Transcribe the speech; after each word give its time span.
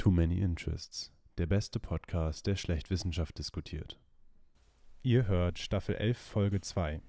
Too 0.00 0.10
Many 0.10 0.38
Interests, 0.38 1.12
der 1.36 1.44
beste 1.44 1.78
Podcast, 1.78 2.46
der 2.46 2.56
schlecht 2.56 2.88
Wissenschaft 2.88 3.36
diskutiert. 3.36 4.00
Ihr 5.02 5.26
hört 5.28 5.58
Staffel 5.58 5.94
11, 5.94 6.16
Folge 6.16 6.62
2. 6.62 7.02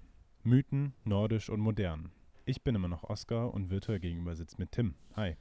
Mythen, 0.44 0.94
Nordisch 1.06 1.50
und 1.50 1.62
Modern. 1.62 2.12
Ich 2.44 2.64
bin 2.64 2.76
immer 2.76 2.90
noch 2.90 3.06
Oskar 3.06 3.54
und 3.54 3.70
virtuell 3.70 4.02
gegenüber 4.02 4.36
sitzt 4.36 4.60
mit 4.60 4.74
Tim. 4.74 4.96
Hi. 5.16 5.38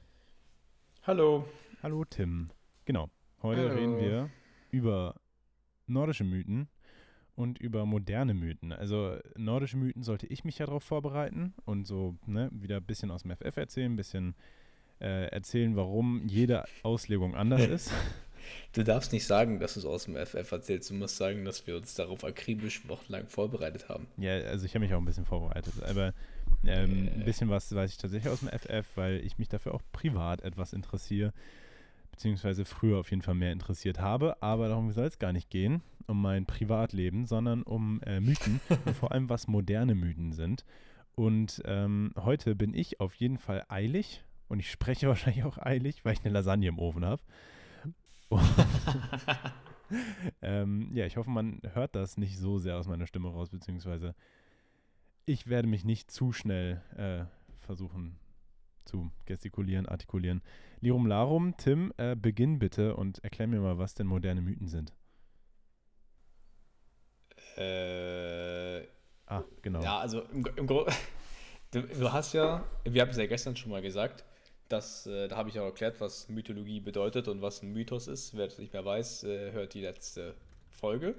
Hallo. 1.03 1.45
Hallo 1.83 2.05
Tim. 2.05 2.51
Genau. 2.85 3.09
Heute 3.41 3.67
Hallo. 3.67 3.75
reden 3.75 3.99
wir 3.99 4.29
über 4.69 5.19
nordische 5.87 6.23
Mythen 6.23 6.69
und 7.35 7.57
über 7.57 7.85
moderne 7.85 8.33
Mythen. 8.33 8.71
Also 8.71 9.17
nordische 9.35 9.75
Mythen 9.75 10.03
sollte 10.03 10.25
ich 10.25 10.45
mich 10.45 10.59
ja 10.59 10.67
darauf 10.67 10.85
vorbereiten 10.85 11.53
und 11.65 11.85
so 11.85 12.15
ne, 12.25 12.49
wieder 12.53 12.77
ein 12.77 12.85
bisschen 12.85 13.11
aus 13.11 13.23
dem 13.23 13.35
FF 13.35 13.57
erzählen, 13.57 13.91
ein 13.91 13.97
bisschen 13.97 14.35
äh, 15.01 15.27
erzählen, 15.27 15.75
warum 15.75 16.25
jede 16.27 16.63
Auslegung 16.83 17.35
anders 17.35 17.61
ist. 17.67 17.91
Du 18.73 18.83
darfst 18.83 19.11
nicht 19.13 19.25
sagen, 19.25 19.59
dass 19.59 19.75
du 19.75 19.81
es 19.81 19.85
aus 19.85 20.05
dem 20.05 20.15
FF 20.15 20.51
erzählst. 20.51 20.89
Du 20.89 20.93
musst 20.95 21.17
sagen, 21.17 21.45
dass 21.45 21.67
wir 21.67 21.75
uns 21.77 21.93
darauf 21.95 22.23
akribisch 22.23 22.87
wochenlang 22.87 23.27
vorbereitet 23.27 23.87
haben. 23.89 24.07
Ja, 24.17 24.33
also 24.33 24.65
ich 24.65 24.73
habe 24.73 24.83
mich 24.85 24.93
auch 24.93 24.97
ein 24.99 25.05
bisschen 25.05 25.25
vorbereitet, 25.25 25.73
aber 25.83 26.13
ähm, 26.65 27.07
Äh. 27.07 27.11
ein 27.11 27.25
bisschen 27.25 27.49
was 27.49 27.73
weiß 27.73 27.91
ich 27.91 27.97
tatsächlich 27.97 28.31
aus 28.31 28.39
dem 28.41 28.49
FF, 28.49 28.85
weil 28.95 29.17
ich 29.25 29.37
mich 29.37 29.47
dafür 29.49 29.73
auch 29.73 29.81
privat 29.91 30.41
etwas 30.41 30.73
interessiere, 30.73 31.33
beziehungsweise 32.11 32.65
früher 32.65 32.99
auf 32.99 33.09
jeden 33.09 33.21
Fall 33.21 33.35
mehr 33.35 33.51
interessiert 33.51 33.99
habe, 33.99 34.41
aber 34.41 34.67
darum 34.69 34.91
soll 34.91 35.05
es 35.05 35.19
gar 35.19 35.33
nicht 35.33 35.49
gehen, 35.49 35.81
um 36.07 36.21
mein 36.21 36.45
Privatleben, 36.45 37.25
sondern 37.25 37.63
um 37.63 38.01
äh, 38.03 38.19
Mythen 38.19 38.59
und 38.85 38.95
vor 38.95 39.11
allem 39.11 39.29
was 39.29 39.47
moderne 39.47 39.95
Mythen 39.95 40.33
sind. 40.33 40.65
Und 41.15 41.61
ähm, 41.65 42.13
heute 42.17 42.55
bin 42.55 42.73
ich 42.73 42.99
auf 42.99 43.13
jeden 43.15 43.37
Fall 43.37 43.63
eilig 43.69 44.23
und 44.51 44.59
ich 44.59 44.69
spreche 44.69 45.07
wahrscheinlich 45.07 45.43
auch 45.43 45.57
eilig, 45.57 46.03
weil 46.05 46.13
ich 46.13 46.23
eine 46.23 46.33
Lasagne 46.33 46.67
im 46.67 46.79
Ofen 46.79 47.05
habe. 47.05 47.21
ähm, 50.41 50.89
ja, 50.93 51.05
ich 51.05 51.17
hoffe, 51.17 51.29
man 51.29 51.61
hört 51.73 51.95
das 51.95 52.17
nicht 52.17 52.37
so 52.37 52.57
sehr 52.59 52.77
aus 52.77 52.87
meiner 52.87 53.07
Stimme 53.07 53.29
raus, 53.29 53.49
beziehungsweise 53.49 54.15
ich 55.25 55.47
werde 55.47 55.67
mich 55.67 55.83
nicht 55.83 56.11
zu 56.11 56.31
schnell 56.31 56.81
äh, 56.95 57.25
versuchen 57.65 58.17
zu 58.85 59.11
gestikulieren, 59.25 59.85
artikulieren. 59.85 60.41
Lirum 60.79 61.05
Larum, 61.05 61.55
Tim, 61.57 61.93
äh, 61.97 62.15
beginn 62.15 62.57
bitte 62.59 62.95
und 62.95 63.23
erklär 63.23 63.47
mir 63.47 63.59
mal, 63.59 63.77
was 63.77 63.93
denn 63.93 64.07
moderne 64.07 64.41
Mythen 64.41 64.67
sind. 64.67 64.93
Äh, 67.57 68.87
Ah, 69.31 69.45
genau. 69.61 69.81
Ja, 69.81 69.99
also 69.99 70.23
im, 70.23 70.45
im 70.57 70.67
Grunde, 70.67 70.91
du, 71.71 71.83
du 71.83 72.11
hast 72.11 72.33
ja, 72.33 72.65
wir 72.83 73.01
haben 73.01 73.11
es 73.11 73.17
ja 73.17 73.25
gestern 73.27 73.55
schon 73.55 73.71
mal 73.71 73.81
gesagt, 73.81 74.25
dass, 74.71 75.07
äh, 75.07 75.27
da 75.27 75.37
habe 75.37 75.49
ich 75.49 75.59
auch 75.59 75.65
erklärt, 75.65 75.99
was 76.01 76.29
Mythologie 76.29 76.79
bedeutet 76.79 77.27
und 77.27 77.41
was 77.41 77.61
ein 77.63 77.71
Mythos 77.71 78.07
ist. 78.07 78.35
Wer 78.35 78.47
das 78.47 78.57
nicht 78.57 78.73
mehr 78.73 78.85
weiß, 78.85 79.23
äh, 79.23 79.51
hört 79.51 79.73
die 79.73 79.81
letzte 79.81 80.35
Folge. 80.69 81.15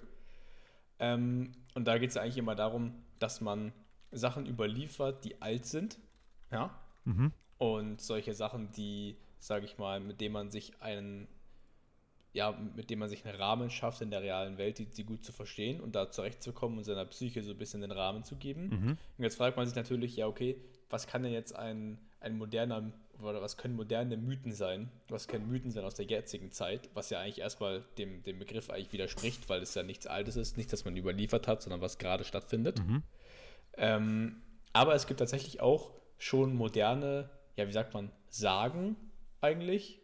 Ähm, 0.99 1.53
und 1.75 1.87
da 1.87 1.99
geht 1.99 2.11
es 2.11 2.17
eigentlich 2.17 2.39
immer 2.39 2.55
darum, 2.55 2.95
dass 3.19 3.41
man 3.41 3.73
Sachen 4.11 4.47
überliefert, 4.47 5.25
die 5.25 5.41
alt 5.41 5.67
sind. 5.67 5.99
Ja, 6.51 6.79
Mhm. 7.05 7.33
Und 7.59 8.01
solche 8.01 8.35
Sachen, 8.35 8.71
die, 8.73 9.17
sage 9.39 9.65
ich 9.65 9.79
mal, 9.79 10.01
mit 10.01 10.21
denen 10.21 10.33
man 10.33 10.51
sich 10.51 10.81
einen, 10.81 11.29
ja, 12.33 12.53
mit 12.53 12.91
dem 12.91 12.99
man 12.99 13.09
sich 13.09 13.25
einen 13.25 13.37
Rahmen 13.37 13.71
schafft 13.71 14.01
in 14.01 14.11
der 14.11 14.23
realen 14.23 14.59
Welt, 14.59 14.79
die, 14.79 14.87
die 14.87 15.05
gut 15.05 15.25
zu 15.25 15.33
verstehen 15.33 15.81
und 15.81 15.95
da 15.95 16.11
zurechtzukommen 16.11 16.79
und 16.79 16.85
seiner 16.85 17.05
Psyche 17.05 17.43
so 17.43 17.53
ein 17.53 17.59
bisschen 17.59 17.83
den 17.83 17.93
Rahmen 17.93 18.25
zu 18.25 18.37
geben. 18.37 18.69
Mhm. 18.69 18.99
Und 19.19 19.25
jetzt 19.25 19.37
fragt 19.37 19.57
man 19.57 19.67
sich 19.67 19.77
natürlich, 19.77 20.17
ja, 20.17 20.27
okay, 20.27 20.57
was 20.91 21.07
kann 21.07 21.23
denn 21.23 21.33
jetzt 21.33 21.55
ein, 21.55 21.99
ein 22.21 22.37
moderner, 22.37 22.93
oder 23.21 23.43
was 23.43 23.57
können 23.57 23.77
moderne 23.77 24.17
Mythen 24.17 24.53
sein? 24.53 24.91
Was 25.09 25.29
können 25.29 25.49
Mythen 25.49 25.71
sein 25.71 25.85
aus 25.85 25.95
der 25.95 26.07
jetzigen 26.07 26.51
Zeit? 26.51 26.89
Was 26.95 27.11
ja 27.11 27.21
eigentlich 27.21 27.41
erstmal 27.41 27.85
dem, 27.99 28.23
dem 28.23 28.39
Begriff 28.39 28.71
eigentlich 28.71 28.93
widerspricht, 28.93 29.49
weil 29.49 29.63
es 29.63 29.75
ja 29.75 29.83
nichts 29.83 30.07
Altes 30.07 30.37
ist, 30.37 30.57
nicht, 30.57 30.73
das 30.73 30.85
man 30.85 30.97
überliefert 30.97 31.47
hat, 31.47 31.63
sondern 31.63 31.81
was 31.81 31.99
gerade 31.99 32.25
stattfindet. 32.25 32.81
Mhm. 32.81 33.03
Ähm, 33.77 34.43
aber 34.73 34.95
es 34.95 35.07
gibt 35.07 35.21
tatsächlich 35.21 35.61
auch 35.61 35.93
schon 36.19 36.55
moderne, 36.55 37.31
ja, 37.57 37.67
wie 37.69 37.73
sagt 37.73 37.95
man, 37.95 38.11
Sagen 38.29 38.97
eigentlich, 39.41 40.01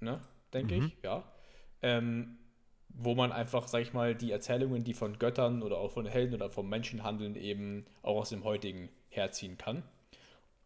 ne, 0.00 0.20
denke 0.52 0.74
Mhm. 0.76 0.86
ich, 0.86 1.02
ja. 1.02 1.24
Ähm, 1.82 2.36
wo 2.88 3.14
man 3.14 3.32
einfach, 3.32 3.68
sag 3.68 3.82
ich 3.82 3.92
mal, 3.92 4.14
die 4.14 4.32
Erzählungen, 4.32 4.84
die 4.84 4.94
von 4.94 5.18
Göttern 5.18 5.62
oder 5.62 5.78
auch 5.78 5.92
von 5.92 6.06
Helden 6.06 6.34
oder 6.34 6.50
vom 6.50 6.68
Menschen 6.68 7.02
handeln, 7.04 7.36
eben 7.36 7.86
auch 8.02 8.16
aus 8.16 8.30
dem 8.30 8.44
heutigen 8.44 8.90
herziehen 9.08 9.56
kann. 9.56 9.82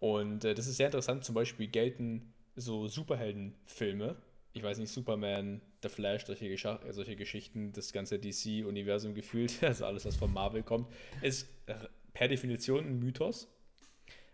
Und 0.04 0.44
äh, 0.44 0.54
das 0.54 0.66
ist 0.66 0.76
sehr 0.76 0.86
interessant. 0.86 1.24
Zum 1.24 1.34
Beispiel 1.34 1.66
gelten 1.66 2.34
so 2.56 2.88
Superheldenfilme, 2.88 4.16
ich 4.52 4.62
weiß 4.62 4.76
nicht, 4.78 4.90
Superman, 4.92 5.62
The 5.82 5.88
Flash, 5.88 6.26
solche, 6.26 6.48
Gescha 6.50 6.78
äh, 6.86 6.92
solche 6.92 7.16
Geschichten, 7.16 7.72
das 7.72 7.90
ganze 7.92 8.18
DC-Universum 8.18 9.14
gefühlt, 9.14 9.62
also 9.64 9.86
alles, 9.86 10.04
was 10.04 10.16
von 10.16 10.30
Marvel 10.30 10.62
kommt, 10.62 10.88
ist 11.22 11.48
per 12.12 12.28
Definition 12.28 12.84
ein 12.84 12.98
Mythos. 12.98 13.48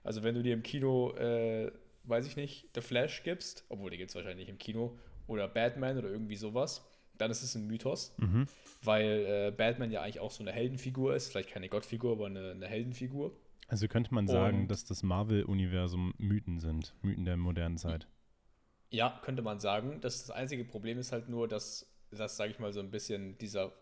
Also 0.03 0.25
wenn 0.25 0.35
du 0.35 0.43
dir 0.43 0.55
im 0.55 0.65
Kino, 0.65 1.13
äh, 1.13 1.71
weiß 2.03 2.27
ich 2.27 2.35
nicht, 2.35 2.67
The 2.75 2.81
Flash 2.81 3.23
gibst, 3.23 3.65
obwohl 3.69 3.91
die 3.91 3.97
gibt 3.97 4.11
es 4.11 4.17
wahrscheinlich 4.17 4.47
nicht 4.47 4.51
im 4.51 4.59
Kino, 4.59 4.99
oder 5.29 5.47
Batman 5.47 5.99
oder 5.99 6.11
irgendwie 6.11 6.35
sowas, 6.37 6.85
dann 7.17 7.31
ist 7.31 7.43
es 7.45 7.55
ein 7.55 7.69
Mythos, 7.69 8.13
Mhm. 8.19 8.49
weil 8.83 9.07
äh, 9.27 9.53
Batman 9.57 9.93
ja 9.93 10.03
eigentlich 10.03 10.19
auch 10.19 10.33
so 10.33 10.43
eine 10.43 10.51
Heldenfigur 10.51 11.15
ist, 11.15 11.29
vielleicht 11.29 11.51
keine 11.51 11.69
Gottfigur, 11.69 12.13
aber 12.13 12.27
eine, 12.27 12.51
eine 12.51 12.67
Heldenfigur. 12.67 13.33
Also 13.71 13.87
könnte 13.89 14.13
man 14.13 14.27
sagen, 14.27 14.63
Und- 14.63 14.69
dass 14.69 14.85
das 14.85 15.03
Marvel-Universum 15.03 16.13
Mythen 16.19 16.59
sind, 16.61 16.95
Mythen 17.03 17.25
der 17.25 17.37
modernen 17.37 17.79
Zeit. 17.79 18.07
Ja, 18.91 19.21
könnte 19.25 19.43
man 19.43 19.61
sagen. 19.61 20.01
Das, 20.01 20.19
das 20.27 20.31
einzige 20.31 20.65
Problem 20.65 20.99
ist 20.99 21.13
halt 21.13 21.29
nur, 21.29 21.47
dass, 21.47 21.87
dass 22.11 22.37
sage 22.37 22.51
ich 22.51 22.59
mal, 22.59 22.73
so 22.73 22.81
ein 22.81 22.91
bisschen 22.91 23.39
dieser 23.39 23.73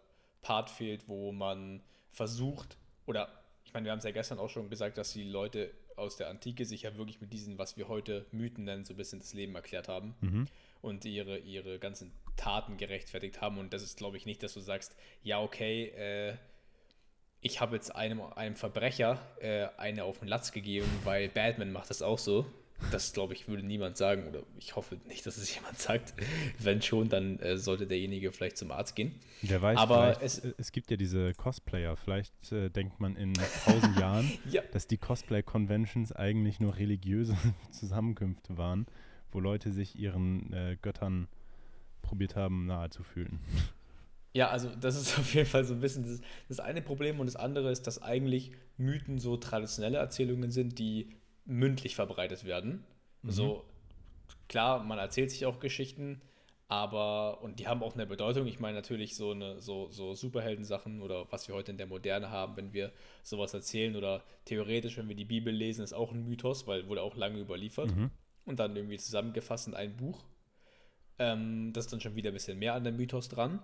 Part 0.43 0.69
fehlt, 0.69 1.09
wo 1.09 1.32
man 1.32 1.82
versucht, 2.12 2.77
oder 3.06 3.28
ich 3.65 3.72
meine, 3.72 3.84
wir 3.87 3.93
haben 3.93 3.98
es 3.98 4.04
ja 4.04 4.10
gestern 4.10 4.38
auch 4.38 4.50
schon 4.50 4.69
gesagt, 4.71 4.98
dass 4.98 5.12
die 5.15 5.25
Leute 5.25 5.71
aus 5.97 6.16
der 6.16 6.28
Antike 6.28 6.65
sich 6.66 6.82
ja 6.82 6.97
wirklich 6.97 7.21
mit 7.21 7.32
diesen, 7.32 7.59
was 7.59 7.77
wir 7.77 7.88
heute 7.88 8.27
Mythen 8.31 8.65
nennen, 8.65 8.84
so 8.84 8.94
ein 8.94 8.97
bisschen 8.98 9.19
das 9.19 9.32
Leben 9.34 9.54
erklärt 9.54 9.88
haben 9.88 10.15
Mhm. 10.21 10.47
und 10.82 11.04
ihre, 11.06 11.38
ihre 11.38 11.78
ganzen 11.78 12.12
Taten 12.37 12.77
gerechtfertigt 12.77 13.41
haben. 13.41 13.59
Und 13.59 13.72
das 13.72 13.82
ist, 13.82 13.97
glaube 13.98 14.16
ich, 14.19 14.27
nicht, 14.27 14.43
dass 14.43 14.53
du 14.54 14.60
sagst, 14.60 14.94
ja, 15.22 15.41
okay, 15.41 15.87
äh, 15.88 16.37
ich 17.41 17.60
habe 17.60 17.76
jetzt 17.76 17.94
einem, 17.94 18.21
einem 18.21 18.56
Verbrecher 18.56 19.21
äh, 19.41 19.66
eine 19.76 20.04
auf 20.04 20.19
den 20.21 20.28
Latz 20.28 20.53
gegeben, 20.53 20.88
weil 21.04 21.28
Batman 21.28 21.72
macht 21.72 21.91
das 21.91 22.03
auch 22.03 22.19
so. 22.19 22.47
Das, 22.93 23.12
glaube 23.12 23.34
ich, 23.34 23.49
würde 23.49 23.65
niemand 23.65 23.97
sagen 23.97 24.28
oder 24.28 24.44
ich 24.56 24.76
hoffe 24.76 24.99
nicht, 25.09 25.26
dass 25.26 25.37
es 25.37 25.53
jemand 25.54 25.78
sagt. 25.78 26.15
Wenn 26.60 26.81
schon, 26.81 27.09
dann 27.09 27.38
äh, 27.41 27.56
sollte 27.59 27.88
derjenige 27.88 28.31
vielleicht 28.31 28.56
zum 28.56 28.71
Arzt 28.71 28.94
gehen. 28.94 29.16
Wer 29.43 29.60
weiß, 29.60 29.77
Aber 29.78 30.22
es- 30.22 30.38
es, 30.38 30.54
es 30.59 30.71
gibt 30.72 30.88
ja 30.93 30.97
diese 30.97 31.34
Cosplayer. 31.34 31.97
Vielleicht 31.97 32.53
äh, 32.53 32.71
denkt 32.71 33.00
man 33.00 33.16
in 33.16 33.34
tausend 33.65 33.98
Jahren, 34.00 34.31
Ja. 34.48 34.62
dass 34.72 34.87
die 34.87 34.97
Cosplay-Conventions 34.97 36.12
eigentlich 36.12 36.60
nur 36.60 36.77
religiöse 36.77 37.37
Zusammenkünfte 37.72 38.56
waren, 38.59 38.87
wo 39.32 39.41
Leute 39.41 39.72
sich 39.72 39.98
ihren 39.98 40.53
äh, 40.53 40.77
Göttern 40.81 41.27
probiert 42.03 42.37
haben, 42.37 42.66
nahe 42.66 42.91
zu 42.91 43.03
fühlen. 43.03 43.41
Ja, 44.33 44.50
also 44.50 44.69
das 44.75 44.97
ist 44.97 45.19
auf 45.19 45.34
jeden 45.34 45.47
Fall 45.49 45.65
so 45.65 45.75
ein 45.75 45.81
bisschen 45.81 46.05
das, 46.05 46.21
das 46.49 46.61
eine 46.61 46.83
Problem 46.83 47.21
und 47.21 47.27
das 47.27 47.37
andere 47.37 47.71
ist, 47.71 47.87
dass 47.87 48.03
eigentlich 48.03 48.53
Mythen 48.77 49.19
so 49.19 49.37
traditionelle 49.37 49.99
Erzählungen 49.99 50.50
sind, 50.50 50.78
die 50.78 51.11
mündlich 51.44 51.94
verbreitet 51.94 52.44
werden. 52.44 52.84
So, 53.22 53.65
klar, 54.49 54.83
man 54.84 54.99
erzählt 54.99 55.31
sich 55.31 55.47
auch 55.47 55.61
Geschichten, 55.61 56.21
aber, 56.69 57.43
und 57.43 57.59
die 57.61 57.66
haben 57.66 57.83
auch 57.83 57.94
eine 57.94 58.06
Bedeutung. 58.06 58.47
Ich 58.47 58.61
meine 58.61 58.77
natürlich 58.77 59.16
so 59.16 59.33
eine, 59.33 59.61
so, 59.61 59.91
so 59.91 60.15
Superheldensachen 60.15 61.03
oder 61.03 61.27
was 61.33 61.49
wir 61.49 61.55
heute 61.55 61.72
in 61.72 61.78
der 61.78 61.87
Moderne 61.87 62.31
haben, 62.31 62.56
wenn 62.56 62.72
wir 62.72 62.93
sowas 63.22 63.55
erzählen 63.55 63.97
oder 63.97 64.22
theoretisch, 64.45 64.99
wenn 64.99 65.09
wir 65.09 65.16
die 65.16 65.25
Bibel 65.25 65.53
lesen, 65.53 65.83
ist 65.83 65.95
auch 65.95 66.12
ein 66.12 66.25
Mythos, 66.25 66.66
weil 66.66 66.89
wurde 66.89 67.03
auch 67.03 67.16
lange 67.16 67.39
überliefert 67.41 67.95
Mhm. 67.97 68.10
und 68.45 68.59
dann 68.60 68.77
irgendwie 68.77 68.99
zusammengefasst 68.99 69.69
in 69.69 69.75
ein 69.75 69.97
Buch. 69.97 70.25
Ähm, 71.19 71.72
das 71.72 71.87
ist 71.87 71.93
dann 71.93 72.00
schon 72.00 72.15
wieder 72.16 72.30
ein 72.30 72.34
bisschen 72.34 72.59
mehr 72.59 72.75
an 72.75 72.84
dem 72.84 72.97
Mythos 72.97 73.28
dran, 73.28 73.60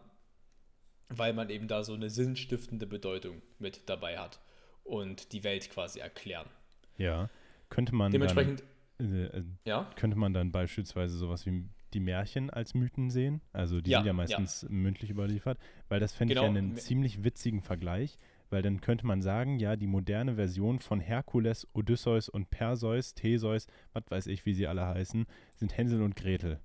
weil 1.09 1.33
man 1.33 1.51
eben 1.51 1.69
da 1.69 1.85
so 1.85 1.95
eine 1.95 2.11
sinnstiftende 2.11 2.87
Bedeutung 2.87 3.43
mit 3.59 3.89
dabei 3.89 4.19
hat 4.19 4.41
und 4.85 5.33
die 5.33 5.45
Welt 5.45 5.71
quasi 5.71 6.01
erklären. 6.01 6.49
Ja. 6.97 7.31
Könnte 7.71 7.95
man 7.95 8.13
Dementsprechend, 8.13 8.63
dann, 8.99 9.13
äh, 9.13 9.25
äh, 9.39 9.45
ja, 9.65 9.91
könnte 9.97 10.17
man 10.19 10.33
dann 10.35 10.53
beispielsweise 10.53 11.17
sowas 11.17 11.47
wie 11.47 11.65
die 11.93 12.01
Märchen 12.01 12.51
als 12.51 12.75
Mythen 12.75 13.11
sehen? 13.11 13.41
Also 13.53 13.81
die 13.81 13.91
Ja, 13.91 13.99
sind 13.99 14.07
ja 14.07 14.13
ja. 14.13 14.15
meistens 14.15 14.67
mündlich 14.69 15.11
überliefert, 15.11 15.59
weil 15.89 16.01
das 16.01 16.13
fände 16.15 16.35
ich 16.35 16.41
Genau, 16.41 16.43
ja 16.43 16.49
einen 16.49 16.77
ziemlich 16.77 17.25
witzigen 17.25 17.63
Vergleich, 17.63 18.19
weil 18.51 18.63
dann 18.63 18.81
könnte 18.81 19.07
man 19.07 19.23
sagen, 19.23 19.59
ja, 19.59 19.77
die 19.77 19.87
moderne 19.87 20.35
Version 20.37 20.79
von 20.79 21.01
Herkules, 21.01 21.67
Odysseus 21.73 22.29
und 22.29 22.51
Perseus, 22.51 23.15
Theseus, 23.15 23.67
was 23.93 24.05
weiß 24.09 24.27
ich, 24.29 24.45
wie 24.47 24.55
sie 24.55 24.67
alle 24.67 24.87
heißen, 24.87 25.27
sind 25.57 25.77
Hänsel 25.77 26.03
und 26.03 26.15
Gretel. 26.17 26.61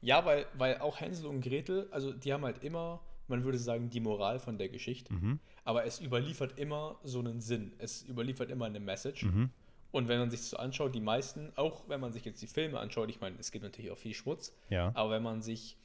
ja, 0.00 0.24
weil, 0.24 0.46
weil 0.54 0.78
auch 0.78 1.00
Hänsel 1.00 1.26
und 1.26 1.40
Gretel, 1.40 1.88
also 1.90 2.12
die 2.12 2.32
haben 2.32 2.44
halt 2.44 2.62
immer, 2.62 3.00
man 3.28 3.44
würde 3.44 3.58
sagen, 3.58 3.90
die 3.90 4.00
Moral 4.00 4.38
von 4.38 4.58
der 4.58 4.68
Geschichte, 4.68 5.12
Mhm. 5.14 5.38
aber 5.64 5.84
es 5.84 6.00
überliefert 6.00 6.58
immer 6.58 6.98
so 7.04 7.20
einen 7.20 7.40
Sinn, 7.40 7.72
es 7.78 8.06
überliefert 8.08 8.50
immer 8.50 8.66
eine 8.66 8.80
Message. 8.80 9.24
Mhm. 9.24 9.50
Und 9.92 10.08
wenn 10.08 10.18
man 10.18 10.28
sich 10.30 10.40
das 10.40 10.50
so 10.50 10.56
anschaut, 10.56 10.94
die 10.94 11.00
meisten, 11.00 11.52
auch 11.56 11.88
wenn 11.88 12.00
man 12.00 12.12
sich 12.12 12.24
jetzt 12.24 12.42
die 12.42 12.48
Filme 12.48 12.80
anschaut, 12.80 13.08
ich 13.10 13.20
meine, 13.20 13.36
es 13.38 13.52
gibt 13.52 13.62
natürlich 13.64 13.90
auch 13.92 13.98
viel 13.98 14.14
Schmutz, 14.14 14.52
Ja. 14.68 14.90
aber 14.94 15.10
wenn 15.12 15.22
man 15.22 15.40
sich, 15.40 15.76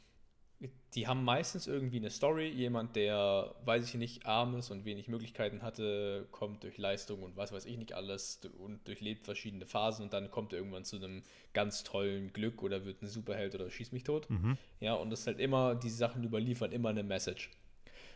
die 0.95 1.07
haben 1.07 1.23
meistens 1.23 1.67
irgendwie 1.67 1.97
eine 1.97 2.09
Story, 2.09 2.49
jemand, 2.49 2.95
der, 2.95 3.55
weiß 3.63 3.87
ich 3.87 3.93
nicht, 3.93 4.25
arm 4.25 4.55
ist 4.55 4.71
und 4.71 4.85
wenig 4.85 5.07
Möglichkeiten 5.07 5.61
hatte, 5.61 6.27
kommt 6.31 6.63
durch 6.63 6.77
Leistung 6.77 7.23
und 7.23 7.37
was 7.37 7.51
weiß 7.51 7.65
ich 7.65 7.77
nicht 7.77 7.93
alles 7.93 8.41
und 8.57 8.85
durchlebt 8.87 9.25
verschiedene 9.25 9.65
Phasen 9.65 10.03
und 10.03 10.13
dann 10.13 10.31
kommt 10.31 10.51
er 10.51 10.59
irgendwann 10.59 10.85
zu 10.85 10.97
einem 10.97 11.23
ganz 11.53 11.83
tollen 11.83 12.33
Glück 12.33 12.61
oder 12.63 12.85
wird 12.85 13.01
ein 13.01 13.07
Superheld 13.07 13.55
oder 13.55 13.69
schießt 13.69 13.93
mich 13.93 14.03
tot. 14.03 14.29
Mhm. 14.29 14.57
Ja, 14.79 14.95
und 14.95 15.11
das 15.11 15.21
ist 15.21 15.27
halt 15.27 15.39
immer, 15.39 15.75
diese 15.75 15.97
Sachen 15.97 16.23
überliefern 16.23 16.71
immer 16.71 16.89
eine 16.89 17.03
Message. 17.03 17.51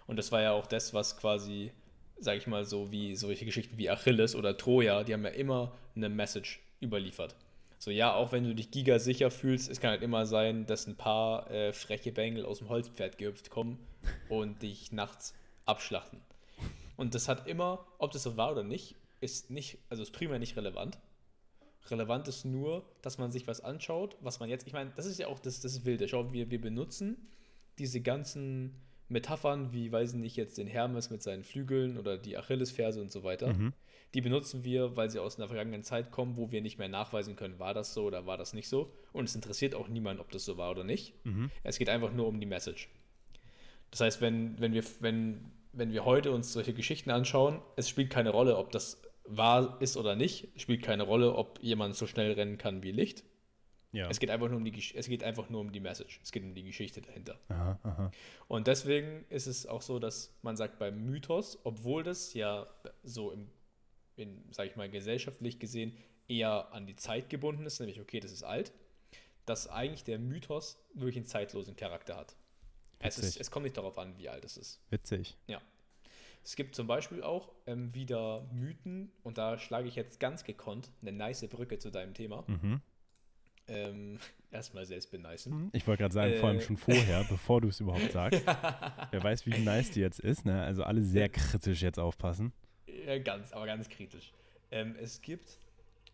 Und 0.07 0.18
das 0.18 0.31
war 0.31 0.42
ja 0.42 0.51
auch 0.51 0.66
das, 0.66 0.94
was 0.94 1.16
quasi, 1.18 1.72
sag 2.19 2.38
ich 2.38 2.48
mal, 2.48 2.66
so 2.66 2.92
wie 2.92 3.16
solche 3.16 3.46
Geschichten 3.46 3.78
wie 3.78 3.89
Achilles 3.89 4.36
oder 4.36 4.57
Troja, 4.57 5.04
die 5.04 5.13
haben 5.13 5.24
ja 5.24 5.31
immer 5.31 5.74
eine 5.96 6.10
Message 6.10 6.60
überliefert. 6.81 7.36
So, 7.83 7.91
ja, 7.91 8.13
auch 8.15 8.31
wenn 8.31 8.45
du 8.45 8.56
dich 8.56 8.71
gigasicher 8.71 9.30
fühlst, 9.30 9.69
es 9.69 9.81
kann 9.81 9.89
halt 9.89 10.03
immer 10.03 10.25
sein, 10.25 10.65
dass 10.65 10.88
ein 10.88 10.95
paar 10.95 11.51
äh, 11.51 11.74
freche 11.74 12.13
Bengel 12.13 12.45
aus 12.45 12.59
dem 12.59 12.69
Holzpferd 12.69 13.18
gehüpft 13.18 13.50
kommen 13.50 13.77
und 14.30 14.62
dich 14.62 14.94
nachts 14.94 15.33
abschlachten. 15.65 16.21
Und 16.95 17.13
das 17.13 17.27
hat 17.27 17.45
immer, 17.45 17.85
ob 17.97 18.12
das 18.13 18.24
so 18.24 18.38
war 18.38 18.53
oder 18.53 18.63
nicht, 18.63 18.95
ist 19.19 19.51
nicht, 19.51 19.80
also 19.89 20.01
ist 20.01 20.13
primär 20.13 20.39
nicht 20.39 20.56
relevant. 20.56 20.97
Relevant 21.91 22.30
ist 22.30 22.45
nur, 22.45 22.85
dass 23.01 23.18
man 23.18 23.33
sich 23.33 23.47
was 23.47 23.59
anschaut, 23.59 24.15
was 24.21 24.39
man 24.39 24.50
jetzt, 24.50 24.65
ich 24.65 24.71
meine, 24.71 24.94
das 24.95 25.06
ist 25.06 25.19
ja 25.19 25.27
auch 25.27 25.39
das, 25.39 25.59
das 25.59 25.83
Wilde. 25.83 26.07
Schau, 26.07 26.31
wir, 26.31 26.50
wir 26.50 26.62
benutzen 26.62 27.18
diese 27.79 28.00
ganzen 28.00 28.79
Metaphern, 29.09 29.73
wie, 29.73 29.91
weiß 29.91 30.13
ich 30.13 30.19
nicht, 30.19 30.35
jetzt 30.35 30.57
den 30.57 30.67
Hermes 30.67 31.09
mit 31.09 31.21
seinen 31.21 31.44
Flügeln 31.44 31.97
oder 31.97 32.17
die 32.17 32.38
Achillesferse 32.38 33.01
und 33.01 33.11
so 33.11 33.23
weiter. 33.23 33.53
Mhm. 33.53 33.73
Die 34.13 34.21
benutzen 34.21 34.63
wir, 34.63 34.95
weil 34.95 35.09
sie 35.09 35.19
aus 35.19 35.38
einer 35.38 35.47
vergangenen 35.47 35.83
Zeit 35.83 36.11
kommen, 36.11 36.38
wo 36.38 36.51
wir 36.51 36.61
nicht 36.61 36.77
mehr 36.77 36.88
nachweisen 36.88 37.35
können, 37.35 37.57
war 37.59 37.73
das 37.73 37.94
so 37.94 38.05
oder 38.05 38.25
war 38.25 38.38
das 38.38 38.53
nicht 38.53 38.67
so. 38.67 38.94
Und 39.11 39.25
es 39.25 39.35
interessiert 39.35 39.73
auch 39.73 39.88
niemand, 39.88 40.19
ob 40.19 40.31
das 40.31 40.45
so 40.45 40.57
war 40.57 40.71
oder 40.71 40.83
nicht. 40.83 41.13
Mhm. 41.25 41.50
Es 41.63 41.79
geht 41.79 41.89
einfach 41.89 42.13
nur 42.13 42.27
um 42.27 42.39
die 42.39 42.45
Message. 42.45 42.89
Das 43.89 44.01
heißt, 44.01 44.21
wenn, 44.21 44.59
wenn, 44.59 44.73
wir, 44.73 44.83
wenn, 45.00 45.51
wenn 45.71 45.91
wir 45.91 46.05
heute 46.05 46.31
uns 46.31 46.53
solche 46.53 46.73
Geschichten 46.73 47.09
anschauen, 47.09 47.61
es 47.75 47.89
spielt 47.89 48.09
keine 48.09 48.29
Rolle, 48.29 48.57
ob 48.57 48.71
das 48.71 49.01
wahr 49.25 49.77
ist 49.79 49.97
oder 49.97 50.15
nicht. 50.15 50.50
Es 50.55 50.61
spielt 50.61 50.83
keine 50.83 51.03
Rolle, 51.03 51.35
ob 51.35 51.59
jemand 51.61 51.95
so 51.95 52.07
schnell 52.07 52.33
rennen 52.33 52.57
kann 52.57 52.83
wie 52.83 52.91
Licht. 52.91 53.23
Ja. 53.94 54.10
Es 54.10 54.19
geht 54.19 54.31
einfach 54.31 54.50
nur 54.50 54.57
um 54.57 54.66
die 54.66 54.74
es 54.95 55.07
geht 55.07 55.24
einfach 55.24 55.50
nur 55.50 55.62
um 55.62 55.72
die 55.72 55.80
Message. 55.80 56.19
Es 56.24 56.31
geht 56.31 56.44
um 56.44 56.56
die 56.56 56.63
Geschichte 56.63 57.01
dahinter. 57.01 57.40
Aha, 57.50 57.80
aha. 57.84 58.12
Und 58.48 58.68
deswegen 58.68 59.24
ist 59.30 59.45
es 59.45 59.68
auch 59.68 59.84
so, 59.84 60.00
dass 60.00 60.36
man 60.42 60.57
sagt, 60.57 60.80
beim 60.80 61.06
Mythos, 61.06 61.60
obwohl 61.63 62.04
das 62.04 62.34
ja 62.34 62.68
so 63.04 63.31
im, 63.31 63.50
in, 64.16 64.44
sag 64.51 64.68
ich 64.68 64.75
mal, 64.75 64.90
gesellschaftlich 64.90 65.60
gesehen 65.60 65.95
eher 66.28 66.74
an 66.74 66.88
die 66.88 66.95
Zeit 66.95 67.30
gebunden 67.30 67.66
ist, 67.68 67.80
nämlich, 67.80 68.01
okay, 68.01 68.19
das 68.19 68.31
ist 68.31 68.44
alt, 68.44 68.74
dass 69.45 69.68
eigentlich 69.68 70.04
der 70.04 70.18
Mythos 70.18 70.84
wirklich 70.96 71.18
einen 71.18 71.25
zeitlosen 71.25 71.75
Charakter 71.75 72.16
hat. 72.16 72.36
Es, 73.00 73.19
ist, 73.19 73.38
es 73.39 73.51
kommt 73.51 73.66
nicht 73.66 73.78
darauf 73.78 73.98
an, 73.98 74.18
wie 74.18 74.30
alt 74.30 74.46
es 74.46 74.57
ist. 74.57 74.80
Witzig. 74.89 75.38
Es 76.44 76.56
gibt 76.56 76.75
zum 76.75 76.88
Beispiel 76.88 77.22
auch 77.22 77.54
ähm, 77.68 77.94
wieder 77.94 78.48
Mythen, 78.54 79.12
und 79.24 79.38
da 79.38 79.60
schlage 79.60 79.88
ich 79.88 79.96
jetzt 79.96 80.19
ganz 80.19 80.44
gekonnt 80.44 80.89
eine 81.01 81.12
nice 81.12 81.48
Brücke 81.48 81.80
zu 81.80 81.89
deinem 81.89 82.13
Thema. 82.13 82.44
Mhm. 82.48 82.81
Ähm, 83.68 84.19
erstmal 84.51 84.86
selbst 84.86 85.12
benicen. 85.12 85.54
Mhm. 85.54 85.69
Ich 85.74 85.88
wollte 85.88 86.01
gerade 86.04 86.13
sagen, 86.13 86.36
vor 86.36 86.50
allem 86.50 86.60
Äh. 86.60 86.62
schon 86.62 86.77
vorher, 86.77 87.24
bevor 87.30 87.62
du 87.62 87.69
es 87.69 87.80
überhaupt 87.80 88.12
sagst. 88.12 88.45
Wer 89.12 89.24
weiß, 89.24 89.45
wie 89.45 89.57
nice 89.60 89.92
die 89.92 90.01
jetzt 90.01 90.19
ist, 90.19 90.45
ne? 90.45 90.62
Also 90.62 90.83
alle 90.83 91.01
sehr 91.04 91.30
kritisch 91.30 91.81
jetzt 91.81 92.00
aufpassen. 92.00 92.51
Ja, 93.06 93.18
ganz, 93.19 93.51
aber 93.54 93.65
ganz 93.65 93.89
kritisch. 93.89 94.31
Ähm, 94.71 94.95
es 95.00 95.21
gibt 95.21 95.57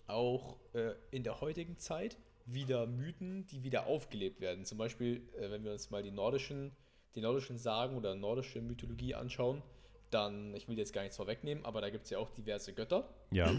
auch 0.08 0.58
äh, 0.74 0.94
in 1.12 1.24
der 1.24 1.42
heutigen 1.42 1.78
Zeit 1.78 2.18
wieder 2.46 2.88
Mythen, 2.88 3.46
die 3.48 3.64
wieder 3.64 3.86
aufgelebt 3.86 4.42
werden. 4.42 4.66
Zum 4.66 4.78
Beispiel, 4.78 5.22
äh, 5.40 5.52
wenn 5.52 5.64
wir 5.64 5.72
uns 5.72 5.92
mal 5.92 6.02
die 6.02 6.12
nordischen, 6.12 6.72
die 7.16 7.22
nordischen 7.22 7.58
Sagen 7.58 7.96
oder 7.96 8.16
nordische 8.16 8.62
Mythologie 8.62 9.16
anschauen, 9.16 9.62
dann, 10.10 10.56
ich 10.56 10.68
will 10.68 10.78
jetzt 10.78 10.94
gar 10.94 11.02
nichts 11.02 11.18
vorwegnehmen, 11.18 11.64
aber 11.66 11.82
da 11.82 11.90
gibt 11.90 12.06
es 12.06 12.10
ja 12.10 12.18
auch 12.18 12.32
diverse 12.32 12.74
Götter. 12.74 13.08
Ja. 13.32 13.52